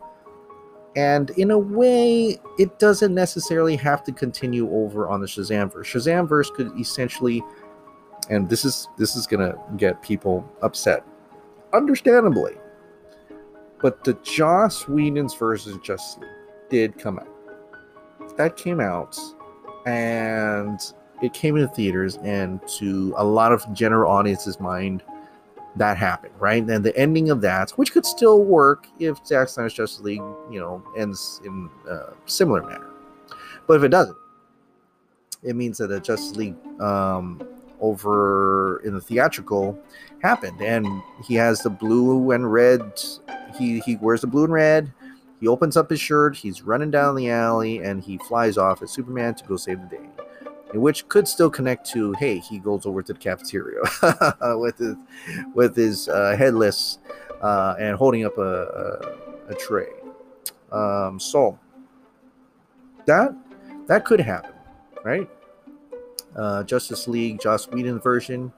And 0.95 1.29
in 1.31 1.51
a 1.51 1.57
way, 1.57 2.37
it 2.59 2.77
doesn't 2.77 3.13
necessarily 3.13 3.75
have 3.77 4.03
to 4.03 4.11
continue 4.11 4.69
over 4.71 5.07
on 5.07 5.21
the 5.21 5.27
Shazamverse. 5.27 5.85
Shazamverse 5.85 6.53
could 6.53 6.77
essentially, 6.79 7.41
and 8.29 8.49
this 8.49 8.65
is 8.65 8.89
this 8.97 9.15
is 9.15 9.25
gonna 9.25 9.55
get 9.77 10.01
people 10.01 10.45
upset, 10.61 11.05
understandably. 11.73 12.57
But 13.81 14.03
the 14.03 14.13
Joss 14.15 14.87
Whedon's 14.87 15.33
versus 15.33 15.77
Justice 15.81 16.21
League 16.21 16.29
did 16.69 16.99
come 16.99 17.17
out. 17.17 18.37
That 18.37 18.57
came 18.57 18.79
out, 18.79 19.17
and 19.85 20.79
it 21.23 21.33
came 21.33 21.55
into 21.55 21.73
theaters, 21.73 22.17
and 22.17 22.59
to 22.79 23.13
a 23.17 23.23
lot 23.23 23.53
of 23.53 23.63
general 23.73 24.11
audience's 24.11 24.59
mind, 24.59 25.03
that 25.75 25.97
happened, 25.97 26.33
right? 26.39 26.63
And 26.63 26.83
the 26.83 26.95
ending 26.97 27.29
of 27.29 27.41
that, 27.41 27.71
which 27.71 27.91
could 27.91 28.05
still 28.05 28.43
work 28.43 28.87
if 28.99 29.25
Zack 29.25 29.49
Snyder's 29.49 29.73
Justice 29.73 30.01
League, 30.01 30.21
you 30.49 30.59
know, 30.59 30.83
ends 30.97 31.41
in 31.45 31.69
a 31.89 32.13
similar 32.25 32.61
manner. 32.63 32.89
But 33.67 33.77
if 33.77 33.83
it 33.83 33.89
doesn't, 33.89 34.17
it 35.43 35.55
means 35.55 35.77
that 35.77 35.87
the 35.87 35.99
Justice 35.99 36.35
League 36.35 36.55
um, 36.81 37.41
over 37.79 38.81
in 38.83 38.93
the 38.93 39.01
theatrical 39.01 39.79
happened, 40.21 40.61
and 40.61 40.85
he 41.25 41.35
has 41.35 41.61
the 41.61 41.69
blue 41.69 42.31
and 42.31 42.51
red. 42.51 43.01
He 43.57 43.79
he 43.79 43.95
wears 43.97 44.21
the 44.21 44.27
blue 44.27 44.43
and 44.43 44.53
red. 44.53 44.91
He 45.39 45.47
opens 45.47 45.75
up 45.75 45.89
his 45.89 45.99
shirt. 45.99 46.35
He's 46.35 46.61
running 46.61 46.91
down 46.91 47.15
the 47.15 47.31
alley, 47.31 47.79
and 47.79 48.03
he 48.03 48.17
flies 48.19 48.57
off 48.57 48.83
as 48.83 48.91
Superman 48.91 49.33
to 49.35 49.45
go 49.45 49.57
save 49.57 49.81
the 49.81 49.87
day 49.87 50.09
which 50.73 51.07
could 51.09 51.27
still 51.27 51.49
connect 51.49 51.89
to 51.89 52.13
hey 52.13 52.39
he 52.39 52.59
goes 52.59 52.85
over 52.85 53.01
to 53.01 53.13
the 53.13 53.19
cafeteria 53.19 53.79
with 54.57 54.77
his 54.77 54.95
with 55.53 55.75
his 55.75 56.07
uh, 56.07 56.35
headless 56.37 56.99
uh, 57.41 57.75
and 57.79 57.97
holding 57.97 58.25
up 58.25 58.37
a, 58.37 59.17
a, 59.49 59.51
a 59.51 59.55
tray. 59.55 59.89
Um, 60.71 61.19
so 61.19 61.59
that 63.05 63.33
that 63.87 64.05
could 64.05 64.19
happen 64.19 64.53
right? 65.03 65.29
Uh, 66.35 66.63
justice 66.63 67.07
league 67.07 67.41
joss 67.41 67.67
whedon 67.67 67.99
version 67.99 68.53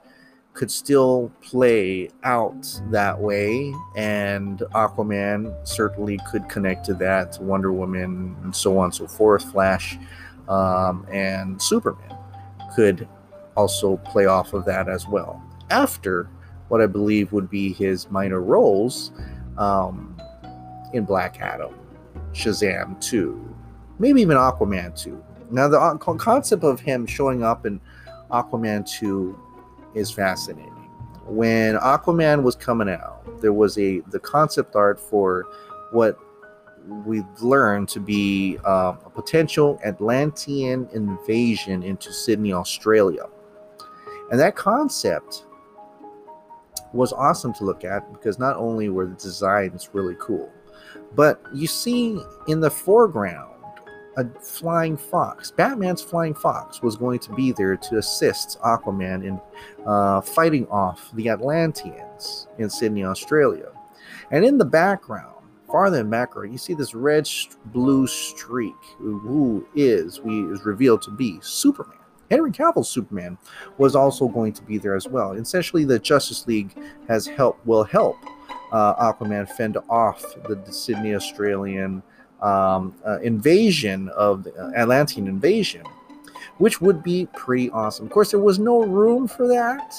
could 0.54 0.70
still 0.70 1.32
play 1.42 2.08
out 2.24 2.80
that 2.92 3.20
way 3.20 3.74
and 3.96 4.60
aquaman 4.76 5.52
certainly 5.68 6.20
could 6.30 6.48
connect 6.48 6.86
to 6.86 6.94
that 6.94 7.42
wonder 7.42 7.74
woman 7.74 8.36
and 8.44 8.56
so 8.56 8.78
on 8.78 8.86
and 8.86 8.94
so 8.94 9.08
forth 9.08 9.52
flash 9.52 9.98
um, 10.48 11.06
and 11.12 11.62
Superman 11.62 12.18
could 12.76 13.08
also 13.56 13.98
play 13.98 14.26
off 14.26 14.54
of 14.54 14.66
that 14.66 14.90
as 14.90 15.08
well. 15.08 15.42
After 15.70 16.30
what 16.68 16.82
I 16.82 16.88
believe 16.88 17.32
would 17.32 17.50
be 17.50 17.72
his 17.72 18.10
minor 18.10 18.42
roles 18.42 19.12
um, 19.58 20.20
in 20.94 21.06
Black 21.06 21.40
Adam, 21.40 21.74
Shazam 22.32 23.00
2, 23.00 23.56
maybe 24.00 24.22
even 24.22 24.38
Aquaman 24.38 25.00
2. 25.00 25.24
Now, 25.52 25.68
the 25.68 25.98
concept 26.18 26.64
of 26.64 26.80
him 26.80 27.06
showing 27.06 27.44
up 27.44 27.66
in 27.66 27.80
Aquaman 28.32 28.90
2 28.90 29.38
is 29.94 30.10
fascinating. 30.10 30.72
When 31.26 31.76
Aquaman 31.76 32.44
was 32.44 32.56
coming 32.56 32.90
out, 32.90 33.42
there 33.42 33.54
was 33.54 33.78
a 33.78 34.00
the 34.10 34.20
concept 34.20 34.76
art 34.76 35.00
for 35.00 35.46
what 35.92 36.18
we've 36.88 37.26
learned 37.42 37.90
to 37.90 38.00
be 38.00 38.58
uh, 38.66 38.96
a 39.06 39.10
potential 39.10 39.80
Atlantean 39.86 40.88
invasion 40.94 41.84
into 41.84 42.12
Sydney, 42.12 42.54
Australia. 42.54 43.26
And 44.32 44.40
that 44.40 44.56
concept 44.56 45.46
was 46.94 47.14
awesome 47.14 47.54
to 47.56 47.64
look 47.64 47.84
at 47.84 48.12
because 48.14 48.40
not 48.40 48.56
only 48.58 48.90
were 48.90 49.06
the 49.06 49.16
designs 49.16 49.90
really 49.94 50.16
cool, 50.20 50.52
but 51.16 51.42
you 51.54 51.68
see 51.68 52.20
in 52.48 52.60
the 52.60 52.70
foreground 52.70 53.50
a 54.18 54.26
flying 54.40 54.96
fox. 54.96 55.52
Batman's 55.52 56.02
flying 56.02 56.36
fox 56.36 56.82
was 56.82 56.96
going 56.96 57.20
to 57.20 57.34
be 57.34 57.52
there 57.52 57.76
to 57.76 57.98
assist 57.98 58.60
Aquaman 58.62 59.26
in 59.26 59.42
uh, 59.86 60.22
fighting 60.22 60.68
off 60.68 61.10
the 61.14 61.30
Atlanteans 61.30 62.48
in 62.60 62.70
Sydney, 62.70 63.04
Australia. 63.04 63.72
And 64.32 64.46
in 64.46 64.58
the 64.58 64.66
background, 64.66 65.43
farther 65.74 65.98
the 65.98 66.04
background, 66.04 66.52
you 66.52 66.58
see 66.60 66.76
this 66.76 66.94
red 66.94 67.28
blue 67.66 68.06
streak, 68.06 68.76
who 69.00 69.66
is 69.74 70.22
we 70.22 70.44
is 70.44 70.64
revealed 70.66 71.02
to 71.02 71.10
be 71.10 71.40
Superman. 71.42 71.98
Henry 72.30 72.52
Cavill's 72.52 72.88
Superman 72.88 73.40
was 73.80 73.96
also 73.96 74.28
going 74.28 74.54
to 74.54 74.62
be 74.62 74.78
there 74.78 74.96
as 74.96 75.08
well. 75.08 75.32
Essentially, 75.32 75.84
the 75.84 75.98
Justice 75.98 76.46
League 76.46 76.78
has 77.08 77.26
helped 77.26 77.66
will 77.66 77.84
help 77.84 78.18
uh, 78.72 78.94
Aquaman 79.12 79.50
fend 79.50 79.78
off 79.90 80.24
the 80.48 80.62
Sydney 80.72 81.16
Australian 81.16 82.04
um, 82.40 82.96
uh, 83.04 83.20
invasion 83.22 84.10
of 84.10 84.44
the 84.44 84.54
uh, 84.54 84.72
Atlantean 84.76 85.28
invasion, 85.28 85.84
which 86.60 86.82
would 86.82 87.02
be 87.02 87.28
pretty 87.34 87.72
awesome. 87.72 88.06
Of 88.06 88.12
course, 88.12 88.30
there 88.30 88.40
was 88.40 88.60
no 88.60 88.84
room 88.84 89.28
for 89.28 89.48
that 89.48 89.96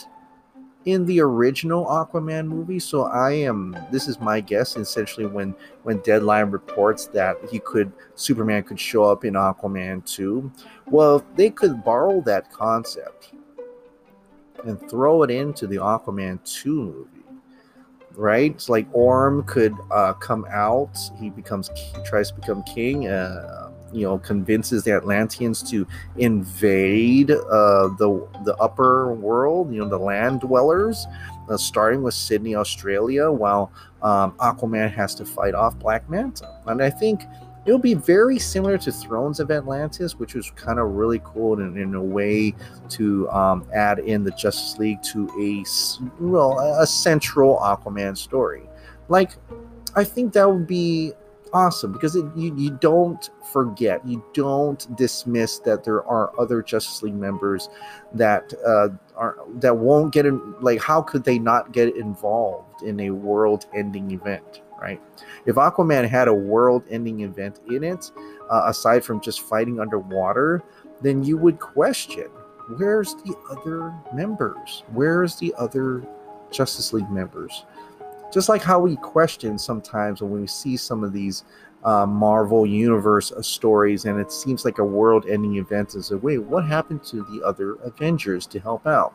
in 0.85 1.07
the 1.07 1.21
original 1.21 1.87
Aquaman 1.87 2.47
movie. 2.47 2.79
So 2.79 3.05
I 3.05 3.33
am 3.33 3.77
this 3.91 4.09
is 4.09 4.21
my 4.21 4.41
guess 4.41 4.77
essentially 4.77 5.27
when 5.27 5.55
when 5.83 5.99
Deadline 5.99 6.51
reports 6.51 7.07
that 7.09 7.37
he 7.51 7.59
could 7.59 7.93
Superman 8.15 8.63
could 8.65 8.79
show 8.79 9.05
up 9.05 9.25
in 9.25 9.35
Aquaman 9.35 10.05
2. 10.05 10.51
Well, 10.87 11.25
they 11.37 11.51
could 11.51 11.83
borrow 11.85 12.21
that 12.23 12.51
concept 12.53 13.33
and 14.65 14.81
throw 14.89 15.23
it 15.23 15.31
into 15.31 15.67
the 15.67 15.77
Aquaman 15.77 16.43
2 16.45 16.83
movie. 16.83 17.09
Right? 18.17 18.53
It's 18.53 18.69
like 18.69 18.87
Orm 18.93 19.43
could 19.45 19.75
uh, 19.91 20.13
come 20.15 20.47
out, 20.49 20.97
he 21.19 21.31
becomes 21.31 21.71
he 21.75 22.03
tries 22.05 22.31
to 22.31 22.37
become 22.37 22.63
king, 22.63 23.09
uh, 23.09 23.73
you 23.95 24.07
know 24.07 24.19
convinces 24.19 24.85
the 24.85 24.93
Atlanteans 24.93 25.63
to 25.71 25.87
invade 26.17 27.31
uh, 27.31 27.89
the 27.99 28.27
the 28.45 28.57
upper 28.61 29.15
world, 29.15 29.73
you 29.73 29.81
know 29.81 29.89
the 29.89 29.99
land 29.99 30.41
dwellers, 30.41 31.07
uh, 31.49 31.57
starting 31.57 32.03
with 32.03 32.15
Sydney, 32.15 32.57
Australia, 32.57 33.31
while 33.31 33.73
um, 34.03 34.33
Aquaman 34.33 34.93
has 34.93 35.15
to 35.17 35.25
fight 35.25 35.55
off 35.55 35.79
Black 35.79 36.09
Manta. 36.11 36.61
And 36.67 36.83
I 36.83 36.91
think 36.91 37.23
it'll 37.67 37.79
be 37.79 37.95
very 37.95 38.39
similar 38.39 38.77
to 38.79 38.93
Thrones 38.93 39.41
of 39.41 39.51
Atlantis, 39.51 40.19
which 40.19 40.35
was 40.35 40.51
kind 40.51 40.79
of 40.79 40.91
really 40.91 41.21
cool 41.25 41.59
in, 41.61 41.77
in 41.79 41.95
a 41.95 42.03
way 42.03 42.55
to 42.91 43.31
um, 43.31 43.67
add 43.73 44.01
in 44.01 44.25
the 44.25 44.33
Justice 44.33 44.79
League 44.79 45.03
to 45.03 45.29
a 45.41 45.65
well 46.21 46.59
a 46.81 46.87
central 46.87 47.59
Aquaman 47.59 48.17
story. 48.17 48.63
Like, 49.09 49.33
I 49.95 50.05
think 50.05 50.33
that 50.33 50.51
would 50.51 50.67
be 50.67 51.13
awesome 51.55 51.93
because 51.93 52.17
it, 52.17 52.25
you, 52.37 52.55
you 52.57 52.71
don't 52.81 53.31
forget, 53.53 54.07
you 54.07 54.23
don't 54.35 54.95
dismiss 54.97 55.59
that 55.61 55.85
there 55.85 56.05
are 56.05 56.39
other 56.39 56.61
Justice 56.61 57.03
League 57.03 57.15
members 57.15 57.69
that 58.13 58.53
uh, 58.67 58.89
are 59.17 59.39
that 59.61 59.77
won't 59.77 60.13
get 60.13 60.27
in. 60.27 60.55
Like, 60.61 60.83
how 60.83 61.01
could 61.01 61.25
they 61.25 61.39
not 61.39 61.73
get 61.73 61.97
involved 61.97 62.83
in 62.83 63.01
a 63.01 63.11
world-ending 63.11 64.11
event? 64.11 64.63
Right? 64.81 65.01
If 65.47 65.55
Aquaman 65.57 66.07
had 66.09 66.29
a 66.29 66.35
world-ending 66.35 67.21
event 67.21 67.61
in 67.69 67.85
it, 67.85 68.11
uh, 68.51 68.65
aside 68.67 69.05
from 69.05 69.21
just 69.21 69.41
fighting 69.41 69.81
underwater, 69.81 70.63
then 71.01 71.23
you 71.23 71.39
would 71.39 71.59
question 71.59 72.29
where's 72.77 73.15
the 73.15 73.35
other 73.51 73.95
members? 74.13 74.83
Where's 74.93 75.37
the 75.37 75.55
other 75.57 76.07
Justice 76.51 76.93
League 76.93 77.11
members? 77.11 77.65
Just 78.35 78.49
like 78.49 78.63
how 78.63 78.81
we 78.81 78.97
question 78.97 79.57
sometimes 79.59 80.21
when 80.21 80.41
we 80.41 80.47
see 80.49 80.77
some 80.77 81.05
of 81.05 81.13
these 81.13 81.45
uh, 81.85 82.05
Marvel 82.05 82.67
Universe 82.67 83.31
uh, 83.31 83.41
stories, 83.41 84.07
and 84.07 84.19
it 84.19 84.33
seems 84.33 84.65
like 84.65 84.79
a 84.79 84.85
world-ending 84.85 85.57
event. 85.57 85.95
Is 85.95 86.11
a 86.11 86.19
wait, 86.19 86.39
what 86.39 86.65
happened 86.65 87.05
to 87.05 87.23
the 87.31 87.43
other 87.45 87.75
Avengers 87.77 88.47
to 88.49 88.59
help 88.59 88.87
out? 88.87 89.15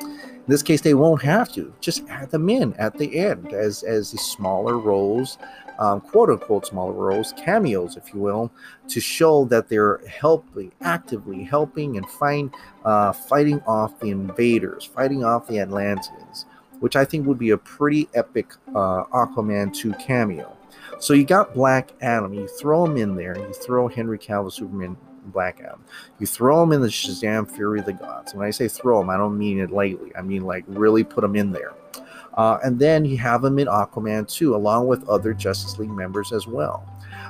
In 0.00 0.44
this 0.46 0.62
case, 0.62 0.82
they 0.82 0.94
won't 0.94 1.22
have 1.22 1.50
to. 1.52 1.72
Just 1.80 2.06
add 2.08 2.30
them 2.30 2.50
in 2.50 2.74
at 2.74 2.98
the 2.98 3.18
end 3.18 3.54
as 3.54 3.82
as 3.82 4.12
the 4.12 4.18
smaller 4.18 4.76
roles, 4.76 5.38
um, 5.78 6.02
quote 6.02 6.28
unquote 6.28 6.66
smaller 6.66 6.92
roles, 6.92 7.32
cameos, 7.32 7.96
if 7.96 8.12
you 8.12 8.20
will, 8.20 8.52
to 8.88 9.00
show 9.00 9.46
that 9.46 9.68
they're 9.68 10.00
helping, 10.06 10.70
actively 10.82 11.44
helping 11.44 11.96
and 11.96 12.06
find, 12.10 12.52
uh, 12.84 13.12
fighting 13.12 13.62
off 13.66 13.98
the 14.00 14.10
invaders, 14.10 14.84
fighting 14.84 15.24
off 15.24 15.46
the 15.46 15.60
Atlanteans 15.60 16.44
which 16.80 16.96
I 16.96 17.04
think 17.04 17.26
would 17.26 17.38
be 17.38 17.50
a 17.50 17.58
pretty 17.58 18.08
epic 18.14 18.52
uh, 18.70 19.04
Aquaman 19.04 19.74
2 19.74 19.92
cameo. 19.94 20.56
So 21.00 21.14
you 21.14 21.24
got 21.24 21.54
Black 21.54 21.92
Adam, 22.00 22.34
you 22.34 22.48
throw 22.48 22.84
him 22.84 22.96
in 22.96 23.14
there, 23.14 23.36
you 23.36 23.52
throw 23.52 23.88
Henry 23.88 24.18
Cavill 24.18 24.52
Superman 24.52 24.96
Black 25.26 25.60
Adam, 25.60 25.84
you 26.18 26.26
throw 26.26 26.62
him 26.62 26.72
in 26.72 26.80
the 26.80 26.88
Shazam 26.88 27.48
Fury 27.50 27.80
of 27.80 27.86
the 27.86 27.92
Gods. 27.92 28.34
When 28.34 28.46
I 28.46 28.50
say 28.50 28.68
throw 28.68 29.00
him, 29.00 29.10
I 29.10 29.16
don't 29.16 29.38
mean 29.38 29.60
it 29.60 29.70
lightly. 29.70 30.10
I 30.16 30.22
mean 30.22 30.44
like 30.44 30.64
really 30.66 31.04
put 31.04 31.22
him 31.22 31.36
in 31.36 31.52
there. 31.52 31.72
Uh, 32.34 32.58
and 32.64 32.78
then 32.78 33.04
you 33.04 33.16
have 33.16 33.42
him 33.42 33.58
in 33.58 33.66
Aquaman 33.66 34.28
2, 34.28 34.54
along 34.54 34.86
with 34.86 35.08
other 35.08 35.34
Justice 35.34 35.78
League 35.78 35.90
members 35.90 36.32
as 36.32 36.46
well. 36.46 36.86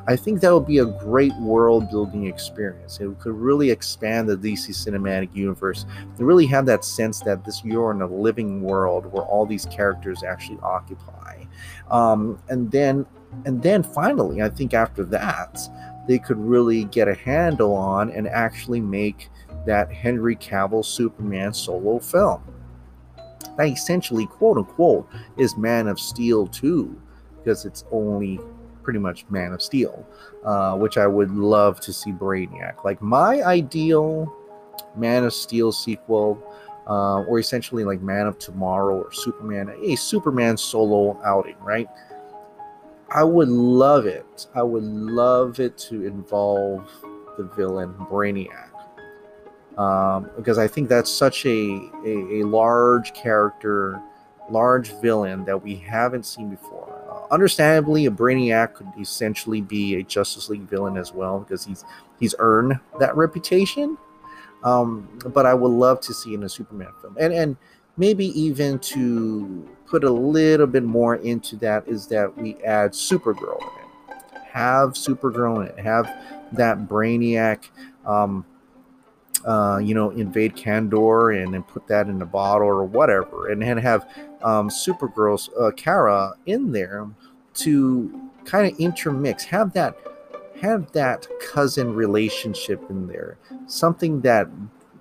I 0.09 0.17
think 0.17 0.41
that 0.41 0.55
would 0.55 0.67
be 0.67 0.79
a 0.79 0.87
great 0.87 1.35
world 1.35 1.91
building 1.91 2.27
experience. 2.27 2.99
It 2.99 3.19
could 3.19 3.35
really 3.35 3.71
expand 3.71 4.27
the 4.27 4.39
DC 4.39 4.71
cinematic 4.71 5.37
universe 5.37 5.85
and 6.01 6.27
really 6.27 6.47
have 6.47 6.65
that 6.65 6.83
sense 6.83 7.21
that 7.21 7.45
this 7.45 7.63
you're 7.63 7.91
in 7.91 8.01
a 8.01 8.07
living 8.07 8.63
world 8.63 9.05
where 9.13 9.25
all 9.25 9.45
these 9.45 9.67
characters 9.67 10.23
actually 10.23 10.61
occupy. 10.63 11.45
Um, 11.91 12.43
and 12.49 12.71
then 12.71 13.05
and 13.45 13.63
then 13.63 13.83
finally, 13.83 14.41
I 14.41 14.49
think 14.49 14.73
after 14.73 15.05
that, 15.05 15.61
they 16.09 16.19
could 16.19 16.39
really 16.39 16.85
get 16.85 17.07
a 17.07 17.15
handle 17.15 17.75
on 17.75 18.11
and 18.11 18.27
actually 18.27 18.81
make 18.81 19.29
that 19.67 19.93
Henry 19.93 20.37
Cavill 20.37 20.87
Superman 20.87 21.53
solo 21.53 21.99
film. 21.99 22.43
That 23.59 23.69
essentially, 23.69 24.25
quote 24.25 24.57
unquote, 24.57 25.07
is 25.37 25.59
Man 25.59 25.87
of 25.87 26.01
Steel 26.01 26.47
2, 26.47 26.99
because 27.37 27.67
it's 27.67 27.85
only 27.93 28.41
pretty 28.89 28.99
much 28.99 29.27
Man 29.29 29.53
of 29.53 29.61
Steel, 29.61 30.03
uh, 30.47 30.75
which 30.75 30.97
I 30.97 31.07
would 31.07 31.31
love 31.31 31.79
to 31.81 31.93
see 31.93 32.11
Brainiac. 32.11 32.85
Like 32.87 33.03
my 33.03 33.43
ideal 33.43 34.35
Man 34.97 35.25
of 35.25 35.35
Steel 35.35 35.73
sequel, 35.73 36.43
uh, 36.89 37.21
or 37.25 37.39
essentially 37.39 37.85
like 37.85 38.01
Man 38.01 38.27
of 38.27 38.39
Tomorrow 38.39 39.03
or 39.03 39.13
Superman, 39.13 39.71
a 39.83 39.95
Superman 39.95 40.57
solo 40.57 41.21
outing, 41.23 41.57
right? 41.61 41.87
I 43.11 43.25
would 43.25 43.51
love 43.51 44.07
it. 44.07 44.47
I 44.55 44.63
would 44.63 44.85
love 44.85 45.61
it 45.61 45.77
to 45.91 46.07
involve 46.07 46.91
the 47.37 47.45
villain 47.45 47.93
Brainiac. 48.11 48.71
Um, 49.77 50.31
because 50.35 50.57
I 50.57 50.67
think 50.67 50.89
that's 50.89 51.13
such 51.13 51.45
a, 51.45 51.91
a, 52.07 52.41
a 52.41 52.43
large 52.45 53.13
character, 53.13 54.01
large 54.49 54.93
villain 55.03 55.45
that 55.45 55.63
we 55.63 55.77
haven't 55.77 56.25
seen 56.25 56.49
before 56.49 56.98
understandably, 57.31 58.07
a 58.07 58.11
Brainiac 58.11 58.75
could 58.75 58.89
essentially 59.01 59.61
be 59.61 59.97
a 59.97 60.03
Justice 60.03 60.49
League 60.49 60.63
villain 60.63 60.97
as 60.97 61.13
well 61.13 61.41
because 61.41 61.65
he's 61.65 61.85
he's 62.19 62.35
earned 62.39 62.79
that 62.99 63.17
reputation. 63.17 63.97
Um, 64.65 65.09
but 65.27 65.47
I 65.47 65.55
would 65.55 65.71
love 65.71 66.01
to 66.03 66.15
see 66.15 66.35
in 66.35 66.43
a 66.43 66.49
Superman 66.49 66.89
film, 67.01 67.17
and 67.19 67.33
and 67.33 67.57
maybe 67.97 68.27
even 68.41 68.79
to 68.79 69.69
put 69.87 70.05
a 70.05 70.11
little 70.11 70.67
bit 70.67 70.85
more 70.85 71.17
into 71.17 71.57
that 71.57 71.87
is 71.87 72.07
that 72.09 72.37
we 72.37 72.57
add 72.65 72.93
Supergirl 72.93 73.61
in 73.61 74.17
it, 74.17 74.47
have 74.51 74.91
Supergirl 74.91 75.63
in 75.63 75.69
it, 75.69 75.79
have 75.79 76.07
that 76.53 76.89
Brainiac. 76.89 77.69
Um, 78.05 78.45
uh, 79.45 79.79
you 79.83 79.95
know, 79.95 80.11
invade 80.11 80.57
Kandor 80.57 81.43
and 81.43 81.67
put 81.69 81.87
that 81.87 82.09
in 82.09 82.21
a 82.23 82.27
bottle 82.27 82.67
or 82.69 82.85
whatever, 82.85 83.49
and 83.49 83.63
then 83.63 83.79
have 83.79 84.09
um, 84.43 84.69
Supergirl's 84.69 85.51
uh, 85.59 85.71
Kara 85.77 86.35
in 86.47 86.73
there 86.73 87.09
to 87.55 88.31
kind 88.45 88.71
of 88.71 88.79
intermix, 88.79 89.45
have 89.45 89.73
that 89.75 89.97
have 90.61 90.91
that 90.93 91.27
cousin 91.41 91.95
relationship 91.95 92.83
in 92.91 93.07
there, 93.07 93.39
something 93.67 94.21
that 94.23 94.49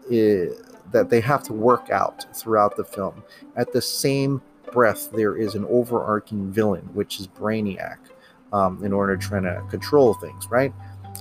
is, 0.09 0.61
that 0.91 1.09
they 1.09 1.19
have 1.19 1.43
to 1.43 1.53
work 1.53 1.89
out 1.89 2.25
throughout 2.35 2.75
the 2.75 2.83
film. 2.83 3.23
At 3.55 3.73
the 3.73 3.81
same 3.81 4.41
breath, 4.71 5.11
there 5.11 5.35
is 5.35 5.55
an 5.55 5.65
overarching 5.65 6.51
villain, 6.51 6.87
which 6.93 7.19
is 7.19 7.27
Brainiac, 7.27 7.97
um, 8.53 8.83
in 8.83 8.93
order 8.93 9.17
to 9.17 9.27
try 9.27 9.39
to 9.39 9.63
control 9.69 10.13
things, 10.13 10.49
right? 10.49 10.73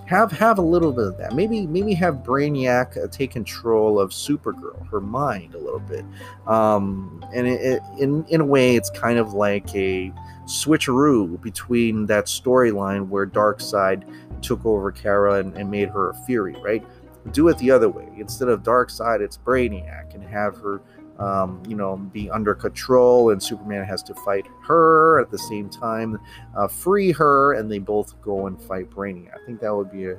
Have 0.06 0.30
have 0.32 0.58
a 0.58 0.62
little 0.62 0.92
bit 0.92 1.06
of 1.06 1.18
that. 1.18 1.34
Maybe 1.34 1.66
maybe 1.66 1.94
have 1.94 2.16
Brainiac 2.16 3.02
uh, 3.02 3.08
take 3.08 3.32
control 3.32 4.00
of 4.00 4.10
Supergirl, 4.10 4.88
her 4.88 5.00
mind 5.00 5.54
a 5.54 5.58
little 5.58 5.80
bit. 5.80 6.04
Um, 6.46 7.24
and 7.34 7.46
it, 7.46 7.60
it, 7.60 7.82
in 7.98 8.24
in 8.28 8.40
a 8.40 8.44
way, 8.44 8.76
it's 8.76 8.90
kind 8.90 9.18
of 9.18 9.34
like 9.34 9.74
a 9.74 10.12
switcheroo 10.46 11.40
between 11.42 12.06
that 12.06 12.26
storyline 12.26 13.08
where 13.08 13.26
Darkseid 13.26 14.04
took 14.42 14.64
over 14.64 14.92
Kara 14.92 15.40
and, 15.40 15.54
and 15.56 15.70
made 15.70 15.88
her 15.88 16.10
a 16.10 16.14
Fury, 16.24 16.56
right? 16.62 16.84
Do 17.32 17.48
it 17.48 17.58
the 17.58 17.70
other 17.70 17.88
way. 17.88 18.08
Instead 18.18 18.48
of 18.48 18.62
Darkseid, 18.62 19.20
it's 19.20 19.36
Brainiac, 19.36 20.14
and 20.14 20.22
have 20.24 20.56
her 20.58 20.80
um, 21.18 21.62
you 21.66 21.76
know, 21.76 21.96
be 21.96 22.30
under 22.30 22.54
control, 22.54 23.30
and 23.30 23.42
Superman 23.42 23.84
has 23.84 24.02
to 24.04 24.14
fight 24.14 24.46
her 24.66 25.20
at 25.20 25.30
the 25.30 25.38
same 25.38 25.68
time, 25.68 26.20
uh, 26.56 26.68
free 26.68 27.12
her, 27.12 27.54
and 27.54 27.70
they 27.70 27.78
both 27.78 28.20
go 28.22 28.46
and 28.46 28.60
fight 28.60 28.90
Brainiac. 28.90 29.32
I 29.34 29.46
think 29.46 29.60
that 29.60 29.74
would 29.74 29.90
be 29.90 30.10
a 30.10 30.16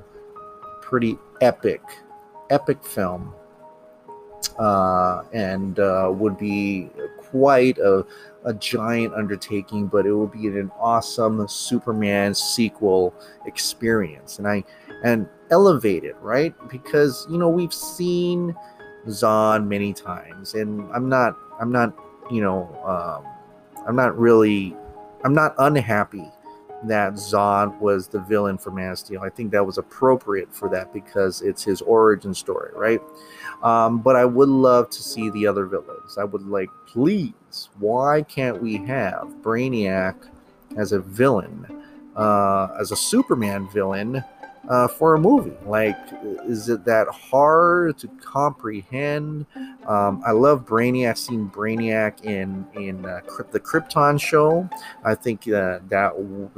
pretty 0.82 1.18
epic, 1.42 1.82
epic 2.50 2.84
film, 2.84 3.34
uh, 4.58 5.24
and 5.34 5.80
uh, 5.80 6.12
would 6.14 6.38
be 6.38 6.90
quite 7.18 7.78
a, 7.78 8.06
a 8.46 8.54
giant 8.56 9.14
undertaking, 9.14 9.88
but 9.88 10.06
it 10.06 10.14
would 10.14 10.32
be 10.32 10.48
an 10.48 10.72
awesome 10.80 11.48
Superman 11.48 12.34
sequel 12.34 13.14
experience, 13.46 14.40
and 14.40 14.48
I 14.48 14.64
and 15.04 15.28
elevate 15.50 16.04
it 16.04 16.16
right 16.22 16.54
because 16.70 17.26
you 17.30 17.38
know 17.38 17.50
we've 17.50 17.74
seen 17.74 18.56
Zod 19.08 19.66
many 19.66 19.94
times, 19.94 20.54
and 20.54 20.90
I'm 20.94 21.10
not, 21.10 21.36
I'm 21.60 21.72
not, 21.72 21.94
you 22.32 22.42
know, 22.42 22.68
um, 22.86 23.26
I'm 23.88 23.96
not 23.96 24.18
really, 24.18 24.76
I'm 25.24 25.34
not 25.34 25.56
unhappy 25.58 26.26
that 26.84 27.14
Zod 27.14 27.80
was 27.80 28.08
the 28.08 28.20
villain 28.20 28.58
for 28.58 28.70
Man 28.70 28.92
of 28.92 29.00
Steel. 29.00 29.22
I 29.22 29.30
think 29.30 29.52
that 29.52 29.66
was 29.66 29.78
appropriate 29.78 30.54
for 30.54 30.70
that 30.70 30.94
because 30.94 31.42
it's 31.42 31.64
his 31.64 31.82
origin 31.82 32.34
story, 32.34 32.72
right? 32.76 33.02
Um, 33.64 34.00
but 34.00 34.16
I 34.16 34.26
would 34.26 34.50
love 34.50 34.90
to 34.92 35.02
see 35.02 35.32
the 35.32 35.48
other 35.48 35.66
villains. 35.66 36.18
I 36.20 36.24
would 36.24 36.48
like, 36.48 36.70
please, 36.86 37.70
why 37.80 38.22
can't 38.24 38.62
we 38.62 38.78
have 38.86 39.28
Brainiac 39.42 40.16
as 40.78 40.92
a 40.92 41.00
villain, 41.00 41.66
uh, 42.16 42.68
as 42.80 42.92
a 42.92 42.96
Superman 42.96 43.68
villain? 43.70 44.24
Uh, 44.68 44.88
for 44.88 45.16
a 45.16 45.20
movie. 45.20 45.56
Like, 45.66 45.98
is 46.46 46.70
it 46.70 46.84
that 46.86 47.08
hard 47.08 47.98
to 48.00 48.08
comprehend? 48.22 49.46
Um, 49.86 50.22
I 50.26 50.32
love 50.32 50.66
Brainiac. 50.66 51.10
I've 51.10 51.18
Seen 51.18 51.50
Brainiac 51.50 52.24
in 52.24 52.66
in 52.76 53.06
uh, 53.06 53.22
the 53.52 53.60
Krypton 53.60 54.20
show. 54.20 54.70
I 55.04 55.16
think 55.16 55.48
uh, 55.48 55.80
that 55.90 56.14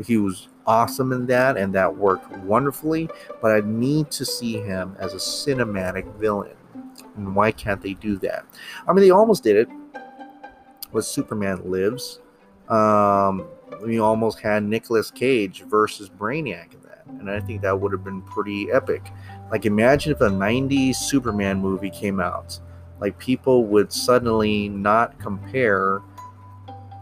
he 0.05 0.17
was 0.17 0.47
awesome 0.65 1.11
in 1.11 1.25
that, 1.27 1.57
and 1.57 1.73
that 1.73 1.95
worked 1.95 2.31
wonderfully. 2.39 3.09
But 3.41 3.51
I 3.51 3.61
need 3.65 4.11
to 4.11 4.25
see 4.25 4.57
him 4.57 4.95
as 4.99 5.13
a 5.13 5.17
cinematic 5.17 6.11
villain. 6.15 6.55
And 7.15 7.35
why 7.35 7.51
can't 7.51 7.81
they 7.81 7.93
do 7.93 8.17
that? 8.19 8.45
I 8.87 8.93
mean, 8.93 9.03
they 9.03 9.11
almost 9.11 9.43
did 9.43 9.55
it 9.55 9.69
with 10.91 11.05
Superman 11.05 11.69
Lives. 11.69 12.19
Um, 12.69 13.47
we 13.83 13.99
almost 13.99 14.39
had 14.39 14.63
Nicolas 14.63 15.11
Cage 15.11 15.63
versus 15.63 16.09
Brainiac 16.09 16.73
and 17.19 17.29
I 17.29 17.39
think 17.39 17.61
that 17.61 17.79
would 17.79 17.91
have 17.91 18.03
been 18.03 18.21
pretty 18.21 18.71
epic. 18.71 19.11
Like, 19.51 19.65
imagine 19.65 20.11
if 20.11 20.21
a 20.21 20.29
90s 20.29 20.95
Superman 20.95 21.59
movie 21.59 21.89
came 21.89 22.19
out. 22.19 22.59
Like, 22.99 23.17
people 23.17 23.65
would 23.65 23.91
suddenly 23.91 24.69
not 24.69 25.19
compare. 25.19 26.01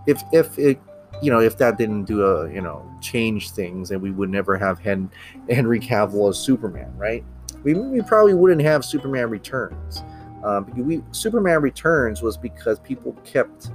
If, 0.06 0.22
if 0.32 0.58
it, 0.58 0.80
you 1.22 1.32
know, 1.32 1.40
if 1.40 1.58
that 1.58 1.78
didn't 1.78 2.06
do 2.06 2.24
a, 2.24 2.52
you 2.52 2.62
know, 2.62 2.90
change 3.02 3.52
things 3.52 3.92
and 3.92 4.02
we 4.02 4.12
would 4.12 4.30
never 4.30 4.58
have 4.58 4.80
had 4.80 5.10
Henry 5.50 5.80
Cavill 5.80 6.30
as 6.30 6.38
Superman, 6.38 6.96
right? 6.98 7.24
We, 7.64 7.74
we 7.74 8.02
probably 8.02 8.34
wouldn't 8.34 8.62
have 8.62 8.86
Superman 8.86 9.30
Returns. 9.30 10.04
Um, 10.44 10.72
we, 10.76 11.04
Superman 11.12 11.62
Returns 11.62 12.22
was 12.22 12.38
because 12.38 12.80
people 12.80 13.14
kept, 13.26 13.72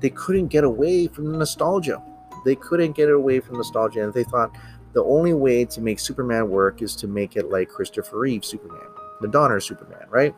they 0.00 0.10
couldn't 0.10 0.48
get 0.48 0.64
away 0.64 1.06
from 1.06 1.30
the 1.30 1.38
nostalgia. 1.38 2.02
They 2.44 2.54
couldn't 2.54 2.92
get 2.92 3.10
away 3.10 3.40
from 3.40 3.56
nostalgia, 3.56 4.04
and 4.04 4.14
they 4.14 4.24
thought, 4.24 4.56
the 4.92 5.04
only 5.04 5.34
way 5.34 5.64
to 5.64 5.80
make 5.80 6.00
Superman 6.00 6.48
work 6.48 6.82
is 6.82 6.96
to 6.96 7.06
make 7.06 7.36
it 7.36 7.50
like 7.50 7.68
Christopher 7.68 8.18
Reeve 8.20 8.44
Superman, 8.44 8.88
the 9.20 9.28
Donner 9.28 9.60
Superman, 9.60 10.06
right? 10.08 10.34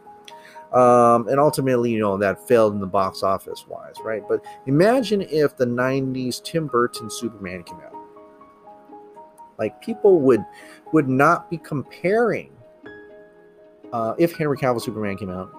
Um, 0.73 1.27
and 1.29 1.41
ultimately, 1.41 1.91
you 1.91 1.99
know, 1.99 2.17
that 2.17 2.47
failed 2.47 2.75
in 2.75 2.81
the 2.81 2.87
box 2.87 3.23
office 3.23 3.67
wise, 3.67 3.97
right? 4.05 4.23
But 4.29 4.45
imagine 4.67 5.23
if 5.23 5.57
the 5.57 5.67
90s 5.67 6.43
Tim 6.43 6.67
Burton 6.67 7.11
Superman 7.11 7.65
came 7.65 7.81
out. 7.81 7.97
Like 9.59 9.81
people 9.83 10.21
would 10.21 10.45
would 10.93 11.09
not 11.09 11.51
be 11.51 11.59
comparing 11.59 12.51
uh, 13.93 14.15
if 14.19 14.33
Henry 14.33 14.57
Cavill 14.57 14.81
Superman 14.81 15.17
came 15.17 15.31
out, 15.31 15.53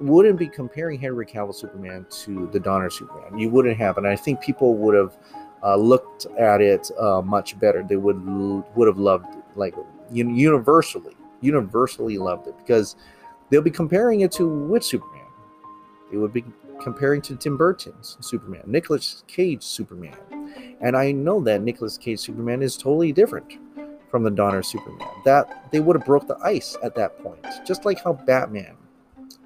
wouldn't 0.00 0.38
be 0.38 0.48
comparing 0.48 0.98
Henry 0.98 1.26
Cavill 1.26 1.54
Superman 1.54 2.06
to 2.24 2.48
the 2.52 2.58
Donner 2.58 2.90
Superman. 2.90 3.38
You 3.38 3.50
wouldn't 3.50 3.76
have, 3.76 3.98
and 3.98 4.06
I 4.06 4.16
think 4.16 4.40
people 4.40 4.74
would 4.76 4.94
have 4.94 5.16
uh, 5.62 5.76
looked 5.76 6.26
at 6.38 6.60
it 6.60 6.90
uh, 6.98 7.22
much 7.22 7.58
better. 7.58 7.82
They 7.82 7.96
would 7.96 8.24
would 8.74 8.88
have 8.88 8.98
loved 8.98 9.26
it, 9.26 9.44
like 9.56 9.74
universally, 10.10 11.16
universally 11.40 12.18
loved 12.18 12.48
it 12.48 12.56
because 12.58 12.96
they'll 13.50 13.62
be 13.62 13.70
comparing 13.70 14.22
it 14.22 14.32
to 14.32 14.48
which 14.48 14.84
Superman? 14.84 15.20
They 16.10 16.16
would 16.18 16.32
be 16.32 16.44
comparing 16.80 17.22
to 17.22 17.36
Tim 17.36 17.56
Burton's 17.56 18.16
Superman, 18.20 18.62
Nicolas 18.66 19.24
Cage 19.28 19.62
Superman, 19.62 20.16
and 20.80 20.96
I 20.96 21.12
know 21.12 21.40
that 21.42 21.62
Nicolas 21.62 21.96
Cage 21.96 22.18
Superman 22.18 22.62
is 22.62 22.76
totally 22.76 23.12
different 23.12 23.58
from 24.10 24.24
the 24.24 24.30
Donner 24.30 24.62
Superman. 24.62 25.08
That 25.24 25.70
they 25.70 25.80
would 25.80 25.96
have 25.96 26.04
broke 26.04 26.26
the 26.26 26.38
ice 26.38 26.76
at 26.82 26.94
that 26.96 27.22
point, 27.22 27.46
just 27.64 27.84
like 27.84 28.02
how 28.02 28.14
Batman, 28.14 28.76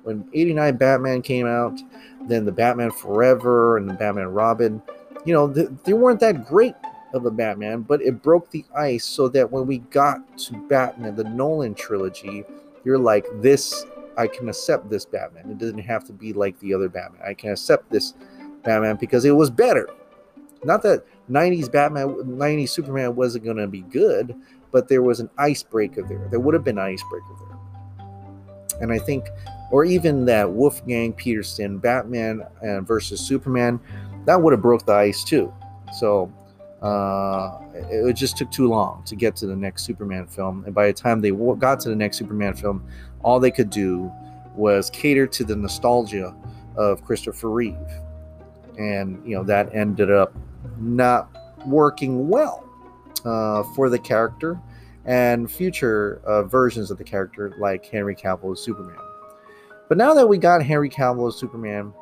when 0.03 0.29
'89 0.33 0.77
Batman 0.77 1.23
came 1.23 1.47
out, 1.47 1.79
then 2.23 2.45
the 2.45 2.53
Batman 2.53 2.91
Forever 2.91 3.77
and 3.77 3.89
the 3.89 3.95
Batman 3.95 4.29
Robin 4.29 4.83
you 5.27 5.35
know, 5.35 5.53
th- 5.53 5.69
they 5.85 5.93
weren't 5.93 6.21
that 6.21 6.47
great 6.47 6.75
of 7.13 7.27
a 7.27 7.31
Batman, 7.31 7.83
but 7.83 8.01
it 8.01 8.23
broke 8.23 8.51
the 8.51 8.65
ice 8.75 9.05
so 9.05 9.29
that 9.29 9.51
when 9.51 9.67
we 9.67 9.79
got 9.79 10.39
to 10.39 10.55
Batman, 10.69 11.17
the 11.17 11.25
Nolan 11.25 11.75
trilogy, 11.75 12.45
you're 12.85 12.99
like, 12.99 13.27
this, 13.43 13.85
I 14.17 14.29
can 14.29 14.49
accept 14.49 14.89
this 14.89 15.05
Batman. 15.05 15.51
It 15.51 15.59
doesn't 15.59 15.79
have 15.79 16.05
to 16.05 16.13
be 16.13 16.33
like 16.33 16.59
the 16.61 16.73
other 16.73 16.89
Batman. 16.89 17.21
I 17.27 17.35
can 17.35 17.51
accept 17.51 17.91
this 17.91 18.15
Batman 18.63 18.97
because 18.97 19.25
it 19.25 19.33
was 19.33 19.51
better. 19.51 19.89
Not 20.65 20.83
that 20.83 21.05
90s 21.31 21.71
Batman, 21.71 22.09
90s 22.09 22.69
Superman 22.69 23.17
wasn't 23.17 23.45
going 23.45 23.57
to 23.57 23.67
be 23.67 23.83
good, 23.83 24.35
but 24.71 24.89
there 24.89 25.03
was 25.03 25.21
an 25.21 25.31
icebreaker 25.39 26.03
there. 26.03 26.27
There 26.31 26.41
would 26.41 26.55
have 26.55 26.65
been 26.65 26.79
an 26.79 26.85
icebreaker 26.85 27.35
there. 27.41 27.57
And 28.81 28.93
I 28.93 28.99
think, 28.99 29.27
or 29.71 29.85
even 29.85 30.25
that 30.27 30.51
Wolfgang 30.51 31.13
Petersen, 31.13 31.79
Batman 31.79 32.43
uh, 32.63 32.81
versus 32.83 33.21
Superman, 33.21 33.81
that 34.27 34.41
would 34.41 34.53
have 34.53 34.63
broke 34.63 34.85
the 34.85 34.93
ice 34.93 35.25
too. 35.25 35.53
So 35.99 36.33
uh, 36.83 37.59
it, 37.75 38.13
just 38.15 38.37
took 38.37 38.51
too 38.51 38.69
long 38.69 39.03
to 39.07 39.17
get 39.17 39.35
to 39.37 39.47
the 39.47 39.57
next 39.57 39.85
Superman 39.85 40.27
film. 40.27 40.65
And 40.67 40.75
by 40.75 40.89
the 40.89 40.93
time 40.93 41.21
they 41.21 41.31
got 41.31 41.81
to 41.81 41.89
the 41.89 41.97
next 41.97 42.19
Superman 42.19 42.55
film, 42.55 42.87
all 43.23 43.41
they 43.41 43.51
could 43.51 43.71
do 43.71 44.13
was 44.55 44.91
cater 44.91 45.27
to 45.27 45.45
the 45.45 45.57
nostalgia 45.57 46.35
of 46.77 47.03
Christopher 47.05 47.51
Reeve. 47.51 47.77
And, 48.79 49.27
you 49.27 49.37
know, 49.37 49.45
that 49.45 49.75
ended 49.75 50.11
up 50.11 50.35
not 50.79 51.31
working 51.67 52.29
well 52.29 52.65
uh, 53.25 53.63
for 53.75 53.89
the 53.89 53.99
character 53.99 54.61
and 55.07 55.51
future 55.51 56.21
uh, 56.25 56.43
versions 56.43 56.91
of 56.91 56.99
the 56.99 57.05
character 57.05 57.55
like 57.59 57.87
Henry 57.87 58.15
Cavill 58.15 58.53
as 58.53 58.61
Superman. 58.61 58.99
But 59.89 59.99
now 59.99 60.15
that 60.15 60.29
we 60.29 60.37
got 60.37 60.63
Henry 60.63 60.91
Cavill 60.91 61.29
as 61.29 61.37
Superman, 61.37 61.93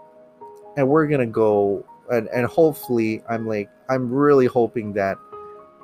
and 0.76 0.88
we're 0.88 1.06
going 1.06 1.20
to 1.20 1.26
go 1.26 1.84
and, 2.10 2.28
and 2.28 2.46
hopefully 2.46 3.22
i'm 3.28 3.46
like 3.46 3.68
i'm 3.88 4.10
really 4.10 4.46
hoping 4.46 4.92
that 4.92 5.18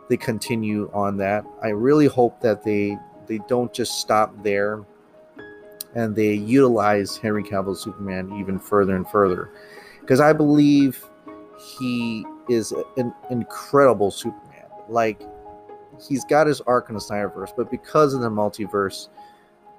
they 0.08 0.16
continue 0.16 0.90
on 0.92 1.16
that 1.16 1.44
i 1.62 1.68
really 1.68 2.06
hope 2.06 2.40
that 2.40 2.62
they 2.62 2.96
they 3.26 3.38
don't 3.48 3.72
just 3.72 4.00
stop 4.00 4.34
there 4.42 4.84
and 5.94 6.14
they 6.14 6.32
utilize 6.32 7.16
henry 7.16 7.42
cavill 7.42 7.76
superman 7.76 8.32
even 8.38 8.58
further 8.58 8.96
and 8.96 9.08
further 9.08 9.50
because 10.00 10.20
i 10.20 10.32
believe 10.32 11.04
he 11.78 12.24
is 12.48 12.72
an 12.96 13.12
incredible 13.30 14.10
superman 14.10 14.64
like 14.88 15.22
he's 16.08 16.24
got 16.24 16.46
his 16.46 16.60
arc 16.62 16.88
in 16.88 16.94
the 16.94 17.00
Snyderverse, 17.00 17.52
but 17.56 17.70
because 17.70 18.14
of 18.14 18.20
the 18.20 18.30
multiverse, 18.30 19.08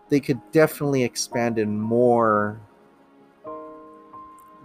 they 0.09 0.19
could 0.19 0.39
definitely 0.51 1.03
expand 1.03 1.57
it 1.57 1.67
more. 1.67 2.59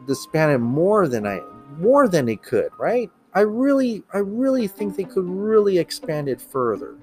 The 0.07 0.15
span 0.15 0.51
it 0.51 0.59
more 0.59 1.09
than 1.09 1.27
I 1.27 1.41
more 1.79 2.09
than 2.09 2.29
it 2.29 2.43
could, 2.43 2.71
right? 2.79 3.11
I 3.35 3.41
really, 3.41 4.03
I 4.15 4.19
really 4.19 4.67
think 4.67 4.97
they 4.97 5.05
could 5.05 5.29
really 5.29 5.79
expand 5.79 6.29
it 6.29 6.41
further. 6.41 6.97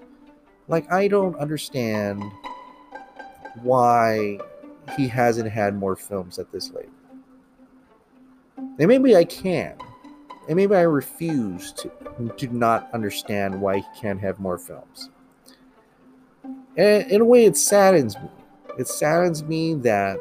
Like, 0.68 0.92
I 0.92 1.08
don't 1.08 1.36
understand 1.38 2.24
why 3.62 4.40
he 4.98 5.08
hasn't 5.08 5.52
had 5.52 5.76
more 5.76 5.96
films 5.96 6.40
at 6.40 6.52
this 6.52 6.72
late. 6.72 6.90
And 8.58 8.88
maybe 8.88 9.16
I 9.16 9.26
can. 9.26 9.78
And 10.48 10.56
maybe 10.58 10.76
I 10.76 10.82
refuse 10.82 11.72
to, 11.74 11.92
to 12.38 12.48
not 12.56 12.90
understand 12.94 13.62
why 13.62 13.78
he 13.78 13.86
can't 14.00 14.20
have 14.20 14.40
more 14.40 14.58
films. 14.58 15.10
And 16.76 17.10
in 17.12 17.22
a 17.22 17.26
way, 17.26 17.46
it 17.46 17.56
saddens 17.56 18.18
me. 18.18 18.30
It 18.80 18.88
saddens 18.88 19.44
me 19.44 19.76
that 19.76 20.20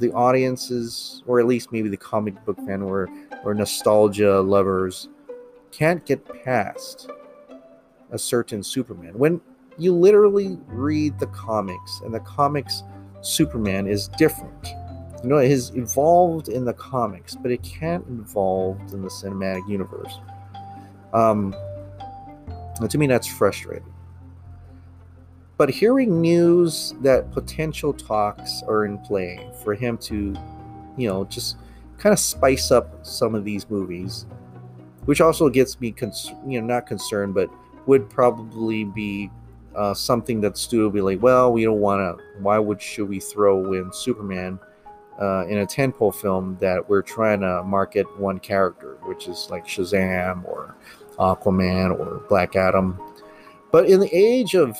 the 0.00 0.12
audiences, 0.12 1.22
or 1.26 1.38
at 1.40 1.46
least 1.46 1.72
maybe 1.72 1.88
the 1.88 1.96
comic 1.96 2.44
book 2.44 2.56
fan 2.66 2.82
or, 2.82 3.08
or 3.44 3.54
nostalgia 3.54 4.40
lovers, 4.40 5.08
can't 5.70 6.04
get 6.04 6.24
past 6.44 7.10
a 8.10 8.18
certain 8.18 8.62
Superman. 8.62 9.12
When 9.16 9.40
you 9.78 9.94
literally 9.94 10.58
read 10.66 11.18
the 11.18 11.26
comics, 11.28 12.00
and 12.04 12.12
the 12.12 12.20
comics 12.20 12.82
Superman 13.22 13.86
is 13.86 14.08
different. 14.08 14.66
You 15.22 15.28
know, 15.28 15.36
it 15.36 15.50
has 15.50 15.70
evolved 15.74 16.48
in 16.48 16.64
the 16.64 16.72
comics, 16.72 17.36
but 17.36 17.50
it 17.50 17.62
can't 17.62 18.04
evolve 18.08 18.78
in 18.92 19.02
the 19.02 19.08
cinematic 19.08 19.68
universe. 19.68 20.18
Um, 21.12 21.54
to 22.88 22.98
me, 22.98 23.06
that's 23.06 23.26
frustrating. 23.26 23.89
But 25.60 25.68
hearing 25.68 26.22
news 26.22 26.94
that 27.02 27.32
potential 27.32 27.92
talks 27.92 28.62
are 28.66 28.86
in 28.86 28.96
play 28.96 29.46
for 29.62 29.74
him 29.74 29.98
to, 29.98 30.34
you 30.96 31.06
know, 31.06 31.24
just 31.24 31.58
kind 31.98 32.14
of 32.14 32.18
spice 32.18 32.70
up 32.70 33.04
some 33.04 33.34
of 33.34 33.44
these 33.44 33.68
movies, 33.68 34.24
which 35.04 35.20
also 35.20 35.50
gets 35.50 35.78
me, 35.78 35.92
cons- 35.92 36.32
you 36.46 36.58
know, 36.58 36.66
not 36.66 36.86
concerned, 36.86 37.34
but 37.34 37.50
would 37.84 38.08
probably 38.08 38.84
be 38.84 39.30
uh, 39.76 39.92
something 39.92 40.40
that 40.40 40.56
studio 40.56 40.86
would 40.86 40.94
be 40.94 41.02
like, 41.02 41.20
well, 41.20 41.52
we 41.52 41.62
don't 41.62 41.80
want 41.80 42.00
to. 42.00 42.24
Why 42.40 42.58
would 42.58 42.80
should 42.80 43.10
we 43.10 43.20
throw 43.20 43.74
in 43.74 43.92
Superman 43.92 44.58
uh, 45.20 45.44
in 45.46 45.58
a 45.58 45.66
tentpole 45.66 46.14
film 46.14 46.56
that 46.62 46.88
we're 46.88 47.02
trying 47.02 47.40
to 47.40 47.62
market 47.64 48.06
one 48.18 48.38
character, 48.38 48.96
which 49.02 49.28
is 49.28 49.48
like 49.50 49.66
Shazam 49.66 50.42
or 50.48 50.74
Aquaman 51.18 52.00
or 52.00 52.26
Black 52.30 52.56
Adam? 52.56 52.98
But 53.70 53.90
in 53.90 54.00
the 54.00 54.08
age 54.10 54.54
of 54.54 54.74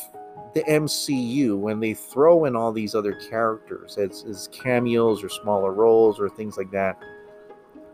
the 0.54 0.62
MCU, 0.64 1.56
when 1.56 1.80
they 1.80 1.94
throw 1.94 2.44
in 2.44 2.56
all 2.56 2.72
these 2.72 2.94
other 2.94 3.12
characters 3.12 3.96
as, 3.98 4.24
as 4.24 4.48
cameos 4.52 5.22
or 5.22 5.28
smaller 5.28 5.72
roles 5.72 6.18
or 6.18 6.28
things 6.28 6.56
like 6.56 6.70
that, 6.70 6.98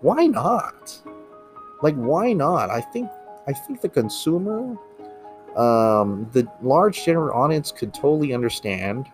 why 0.01 0.27
not? 0.27 0.97
Like, 1.83 1.95
why 1.95 2.33
not? 2.33 2.71
I 2.71 2.81
think 2.81 3.11
I 3.47 3.53
think 3.53 3.81
the 3.81 3.89
consumer 3.89 4.77
um, 5.57 6.29
the 6.33 6.47
large 6.63 7.05
general 7.05 7.35
audience 7.37 7.73
could 7.73 7.95
totally 7.95 8.35
understand 8.35 9.11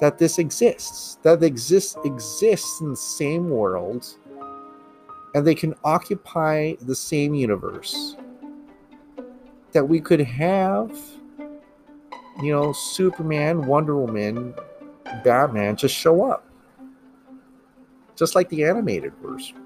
that 0.00 0.16
this 0.16 0.38
exists, 0.38 1.18
that 1.22 1.42
exists 1.42 1.96
exists 2.04 2.80
in 2.80 2.90
the 2.90 2.96
same 2.96 3.50
world, 3.50 4.06
and 5.34 5.46
they 5.46 5.54
can 5.54 5.74
occupy 5.84 6.74
the 6.82 6.94
same 6.94 7.34
universe. 7.34 8.16
That 9.72 9.86
we 9.86 10.00
could 10.00 10.20
have, 10.20 10.98
you 12.42 12.52
know, 12.52 12.72
Superman, 12.72 13.66
Wonder 13.66 13.96
Woman, 13.96 14.54
Batman 15.24 15.76
just 15.76 15.94
show 15.94 16.24
up, 16.30 16.46
just 18.16 18.34
like 18.34 18.48
the 18.48 18.64
animated 18.64 19.12
version, 19.22 19.56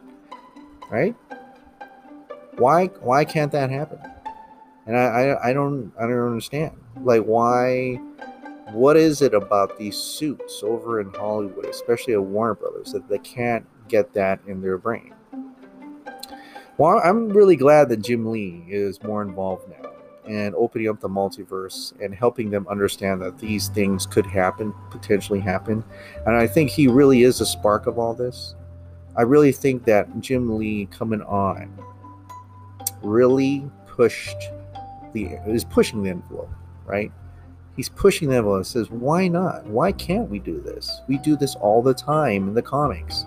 right? 0.91 1.15
Why 2.57 2.87
why 2.87 3.25
can't 3.25 3.53
that 3.53 3.71
happen? 3.71 3.99
and 4.87 4.97
I, 4.97 5.03
I 5.03 5.51
I 5.51 5.53
don't 5.53 5.93
I 5.99 6.03
don't 6.03 6.27
understand 6.27 6.73
like 7.03 7.23
why 7.23 8.01
what 8.73 8.97
is 8.97 9.23
it 9.23 9.35
about 9.35 9.79
these 9.79 9.97
suits 9.97 10.63
over 10.63 11.01
in 11.01 11.13
Hollywood, 11.13 11.67
especially 11.67 12.15
at 12.15 12.23
Warner 12.23 12.55
Brothers, 12.55 12.93
that 12.93 13.09
they 13.09 13.19
can't 13.19 13.67
get 13.89 14.13
that 14.15 14.41
in 14.47 14.63
their 14.63 14.79
brain? 14.79 15.13
Well, 16.79 17.01
I'm 17.05 17.29
really 17.29 17.57
glad 17.57 17.91
that 17.91 17.99
Jim 17.99 18.31
Lee 18.31 18.65
is 18.69 19.03
more 19.03 19.21
involved 19.21 19.69
now 19.69 19.92
and 20.27 20.55
opening 20.55 20.89
up 20.89 21.01
the 21.01 21.09
multiverse 21.09 21.93
and 22.01 22.15
helping 22.15 22.51
them 22.51 22.67
understand 22.69 23.21
that 23.23 23.39
these 23.39 23.69
things 23.69 24.07
could 24.07 24.27
happen, 24.27 24.73
potentially 24.91 25.41
happen. 25.41 25.85
And 26.27 26.37
I 26.37 26.47
think 26.47 26.71
he 26.71 26.87
really 26.87 27.23
is 27.23 27.41
a 27.41 27.47
spark 27.47 27.87
of 27.87 27.99
all 27.99 28.15
this. 28.15 28.55
I 29.17 29.23
really 29.23 29.53
think 29.53 29.85
that 29.85 30.21
Jim 30.21 30.57
Lee 30.57 30.87
coming 30.87 31.23
on 31.23 31.77
really 33.03 33.69
pushed 33.87 34.37
the 35.13 35.39
is 35.47 35.65
pushing 35.65 36.03
the 36.03 36.11
envelope, 36.11 36.51
right? 36.87 37.11
He's 37.77 37.89
pushing 37.89 38.29
the 38.29 38.37
envelope. 38.37 38.59
And 38.59 38.67
says, 38.67 38.91
why 38.91 39.29
not? 39.29 39.67
Why 39.67 39.93
can't 39.93 40.29
we 40.29 40.39
do 40.39 40.61
this? 40.61 41.01
We 41.09 41.19
do 41.19 41.37
this 41.37 41.55
all 41.57 41.83
the 41.83 41.95
time 41.95 42.49
in 42.49 42.55
the 42.55 42.63
comics. 42.63 43.25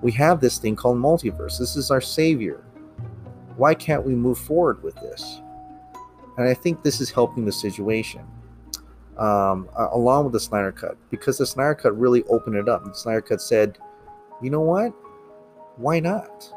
We 0.00 0.12
have 0.12 0.40
this 0.40 0.58
thing 0.58 0.76
called 0.76 0.98
multiverse. 0.98 1.58
This 1.58 1.76
is 1.76 1.90
our 1.90 2.00
savior. 2.00 2.64
Why 3.56 3.74
can't 3.74 4.04
we 4.04 4.14
move 4.14 4.38
forward 4.38 4.82
with 4.82 4.94
this? 4.96 5.41
And 6.36 6.48
I 6.48 6.54
think 6.54 6.82
this 6.82 7.00
is 7.00 7.10
helping 7.10 7.44
the 7.44 7.52
situation, 7.52 8.22
um, 9.18 9.68
along 9.76 10.24
with 10.24 10.32
the 10.32 10.40
Snyder 10.40 10.72
Cut, 10.72 10.96
because 11.10 11.38
the 11.38 11.46
Snyder 11.46 11.74
Cut 11.74 11.98
really 11.98 12.22
opened 12.24 12.56
it 12.56 12.68
up. 12.68 12.84
The 12.84 12.94
Snyder 12.94 13.20
Cut 13.20 13.40
said, 13.40 13.78
you 14.40 14.50
know 14.50 14.60
what? 14.60 14.92
Why 15.76 16.00
not? 16.00 16.52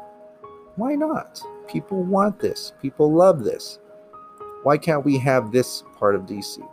Why 0.76 0.94
not? 0.94 1.40
People 1.68 2.02
want 2.02 2.38
this. 2.38 2.72
People 2.80 3.12
love 3.12 3.44
this. 3.44 3.78
Why 4.62 4.76
can't 4.76 5.04
we 5.04 5.18
have 5.18 5.52
this 5.52 5.84
part 5.96 6.14
of 6.14 6.22
DC? 6.22 6.66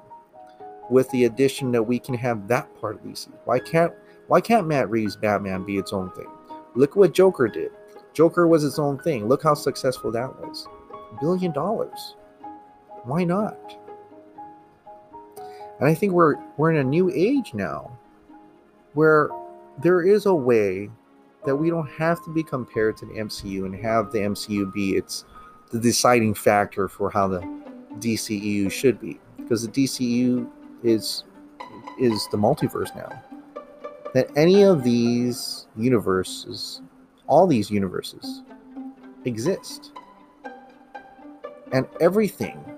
With 0.89 1.09
the 1.11 1.25
addition 1.25 1.71
that 1.71 1.83
we 1.83 1.99
can 1.99 2.15
have 2.15 2.47
that 2.47 2.73
part 2.79 2.95
of 2.95 3.03
DC. 3.03 3.29
Why 3.45 3.59
can't 3.59 3.93
why 4.27 4.41
can't 4.41 4.67
Matt 4.67 4.89
Reeves' 4.89 5.15
Batman 5.15 5.65
be 5.65 5.77
its 5.77 5.93
own 5.93 6.09
thing? 6.11 6.29
Look 6.75 6.95
what 6.95 7.13
Joker 7.13 7.47
did. 7.47 7.71
Joker 8.13 8.47
was 8.47 8.63
its 8.63 8.79
own 8.79 8.97
thing. 8.99 9.27
Look 9.27 9.43
how 9.43 9.53
successful 9.53 10.11
that 10.11 10.39
was. 10.39 10.67
Billion 11.19 11.51
dollars. 11.51 12.15
Why 13.03 13.23
not? 13.23 13.77
And 15.79 15.89
I 15.89 15.93
think 15.93 16.13
we're 16.13 16.35
we're 16.57 16.71
in 16.71 16.77
a 16.77 16.83
new 16.83 17.11
age 17.13 17.53
now 17.53 17.97
where 18.93 19.29
there 19.81 20.01
is 20.01 20.25
a 20.25 20.33
way 20.33 20.89
that 21.45 21.55
we 21.55 21.69
don't 21.69 21.89
have 21.89 22.23
to 22.23 22.33
be 22.33 22.43
compared 22.43 22.95
to 22.97 23.05
the 23.05 23.13
MCU 23.13 23.65
and 23.65 23.75
have 23.75 24.11
the 24.11 24.19
MCU 24.19 24.71
be 24.71 24.95
its 24.95 25.25
the 25.71 25.79
deciding 25.79 26.33
factor 26.33 26.87
for 26.87 27.09
how 27.09 27.27
the 27.27 27.41
DCEU 27.99 28.71
should 28.71 28.99
be 29.01 29.19
because 29.37 29.67
the 29.67 29.71
DCEU 29.71 30.47
is 30.83 31.23
is 31.99 32.27
the 32.31 32.37
multiverse 32.37 32.95
now. 32.95 33.21
That 34.13 34.29
any 34.37 34.63
of 34.63 34.83
these 34.83 35.67
universes, 35.75 36.81
all 37.27 37.47
these 37.47 37.71
universes 37.71 38.43
exist. 39.25 39.91
And 41.71 41.87
everything 41.99 42.72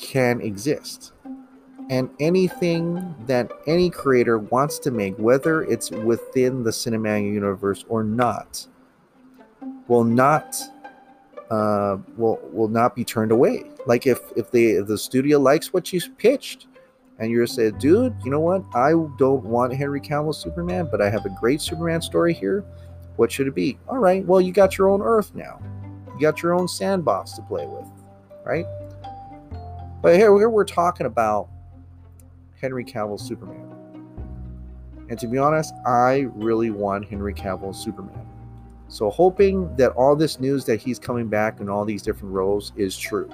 can 0.00 0.40
exist. 0.40 1.12
And 1.90 2.10
anything 2.20 3.14
that 3.26 3.50
any 3.66 3.88
creator 3.88 4.38
wants 4.38 4.78
to 4.80 4.90
make, 4.90 5.16
whether 5.16 5.62
it's 5.62 5.90
within 5.90 6.62
the 6.62 6.70
cinematic 6.70 7.32
universe 7.32 7.84
or 7.88 8.04
not, 8.04 8.66
will 9.88 10.04
not 10.04 10.60
uh, 11.50 11.96
will 12.16 12.38
will 12.52 12.68
not 12.68 12.94
be 12.94 13.04
turned 13.04 13.32
away. 13.32 13.64
Like 13.86 14.06
if 14.06 14.20
if 14.36 14.50
the 14.50 14.72
if 14.72 14.86
the 14.86 14.98
studio 14.98 15.38
likes 15.38 15.72
what 15.72 15.90
you 15.92 16.00
pitched, 16.18 16.66
and 17.18 17.30
you're 17.30 17.46
saying, 17.46 17.78
dude, 17.78 18.14
you 18.22 18.30
know 18.30 18.40
what? 18.40 18.64
I 18.74 18.90
don't 18.90 19.42
want 19.44 19.74
Henry 19.74 20.00
Cavill 20.00 20.34
Superman, 20.34 20.88
but 20.90 21.00
I 21.00 21.08
have 21.08 21.24
a 21.24 21.34
great 21.40 21.60
Superman 21.60 22.02
story 22.02 22.34
here. 22.34 22.64
What 23.16 23.32
should 23.32 23.48
it 23.48 23.54
be? 23.54 23.78
All 23.88 23.98
right, 23.98 24.24
well, 24.26 24.40
you 24.40 24.52
got 24.52 24.78
your 24.78 24.88
own 24.88 25.02
Earth 25.02 25.34
now. 25.34 25.60
You 26.14 26.20
got 26.20 26.42
your 26.42 26.54
own 26.54 26.68
sandbox 26.68 27.32
to 27.32 27.42
play 27.42 27.66
with, 27.66 27.88
right? 28.44 28.66
But 30.00 30.14
here, 30.14 30.36
here 30.38 30.48
we're 30.48 30.64
talking 30.64 31.06
about 31.06 31.48
Henry 32.60 32.84
Cavill 32.84 33.18
Superman. 33.18 33.74
And 35.08 35.18
to 35.18 35.26
be 35.26 35.38
honest, 35.38 35.74
I 35.86 36.28
really 36.34 36.70
want 36.70 37.06
Henry 37.06 37.34
Cavill 37.34 37.74
Superman. 37.74 38.26
So, 38.88 39.10
hoping 39.10 39.74
that 39.76 39.90
all 39.92 40.16
this 40.16 40.40
news 40.40 40.64
that 40.64 40.80
he's 40.80 40.98
coming 40.98 41.28
back 41.28 41.60
in 41.60 41.68
all 41.68 41.84
these 41.84 42.02
different 42.02 42.32
roles 42.32 42.72
is 42.76 42.96
true. 42.96 43.30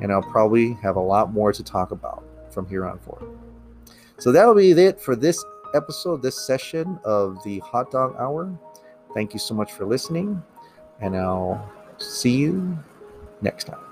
And 0.00 0.10
I'll 0.10 0.22
probably 0.22 0.74
have 0.82 0.96
a 0.96 1.00
lot 1.00 1.32
more 1.32 1.52
to 1.52 1.62
talk 1.62 1.90
about 1.90 2.24
from 2.50 2.66
here 2.66 2.86
on 2.86 2.98
forward. 3.00 3.36
So, 4.18 4.32
that'll 4.32 4.54
be 4.54 4.70
it 4.70 5.00
for 5.00 5.14
this 5.14 5.44
episode, 5.74 6.22
this 6.22 6.38
session 6.46 6.98
of 7.04 7.42
the 7.44 7.58
Hot 7.58 7.90
Dog 7.90 8.16
Hour. 8.18 8.58
Thank 9.12 9.34
you 9.34 9.38
so 9.38 9.54
much 9.54 9.72
for 9.72 9.84
listening, 9.84 10.42
and 11.00 11.14
I'll 11.14 11.70
see 11.98 12.36
you 12.36 12.78
next 13.42 13.64
time. 13.64 13.83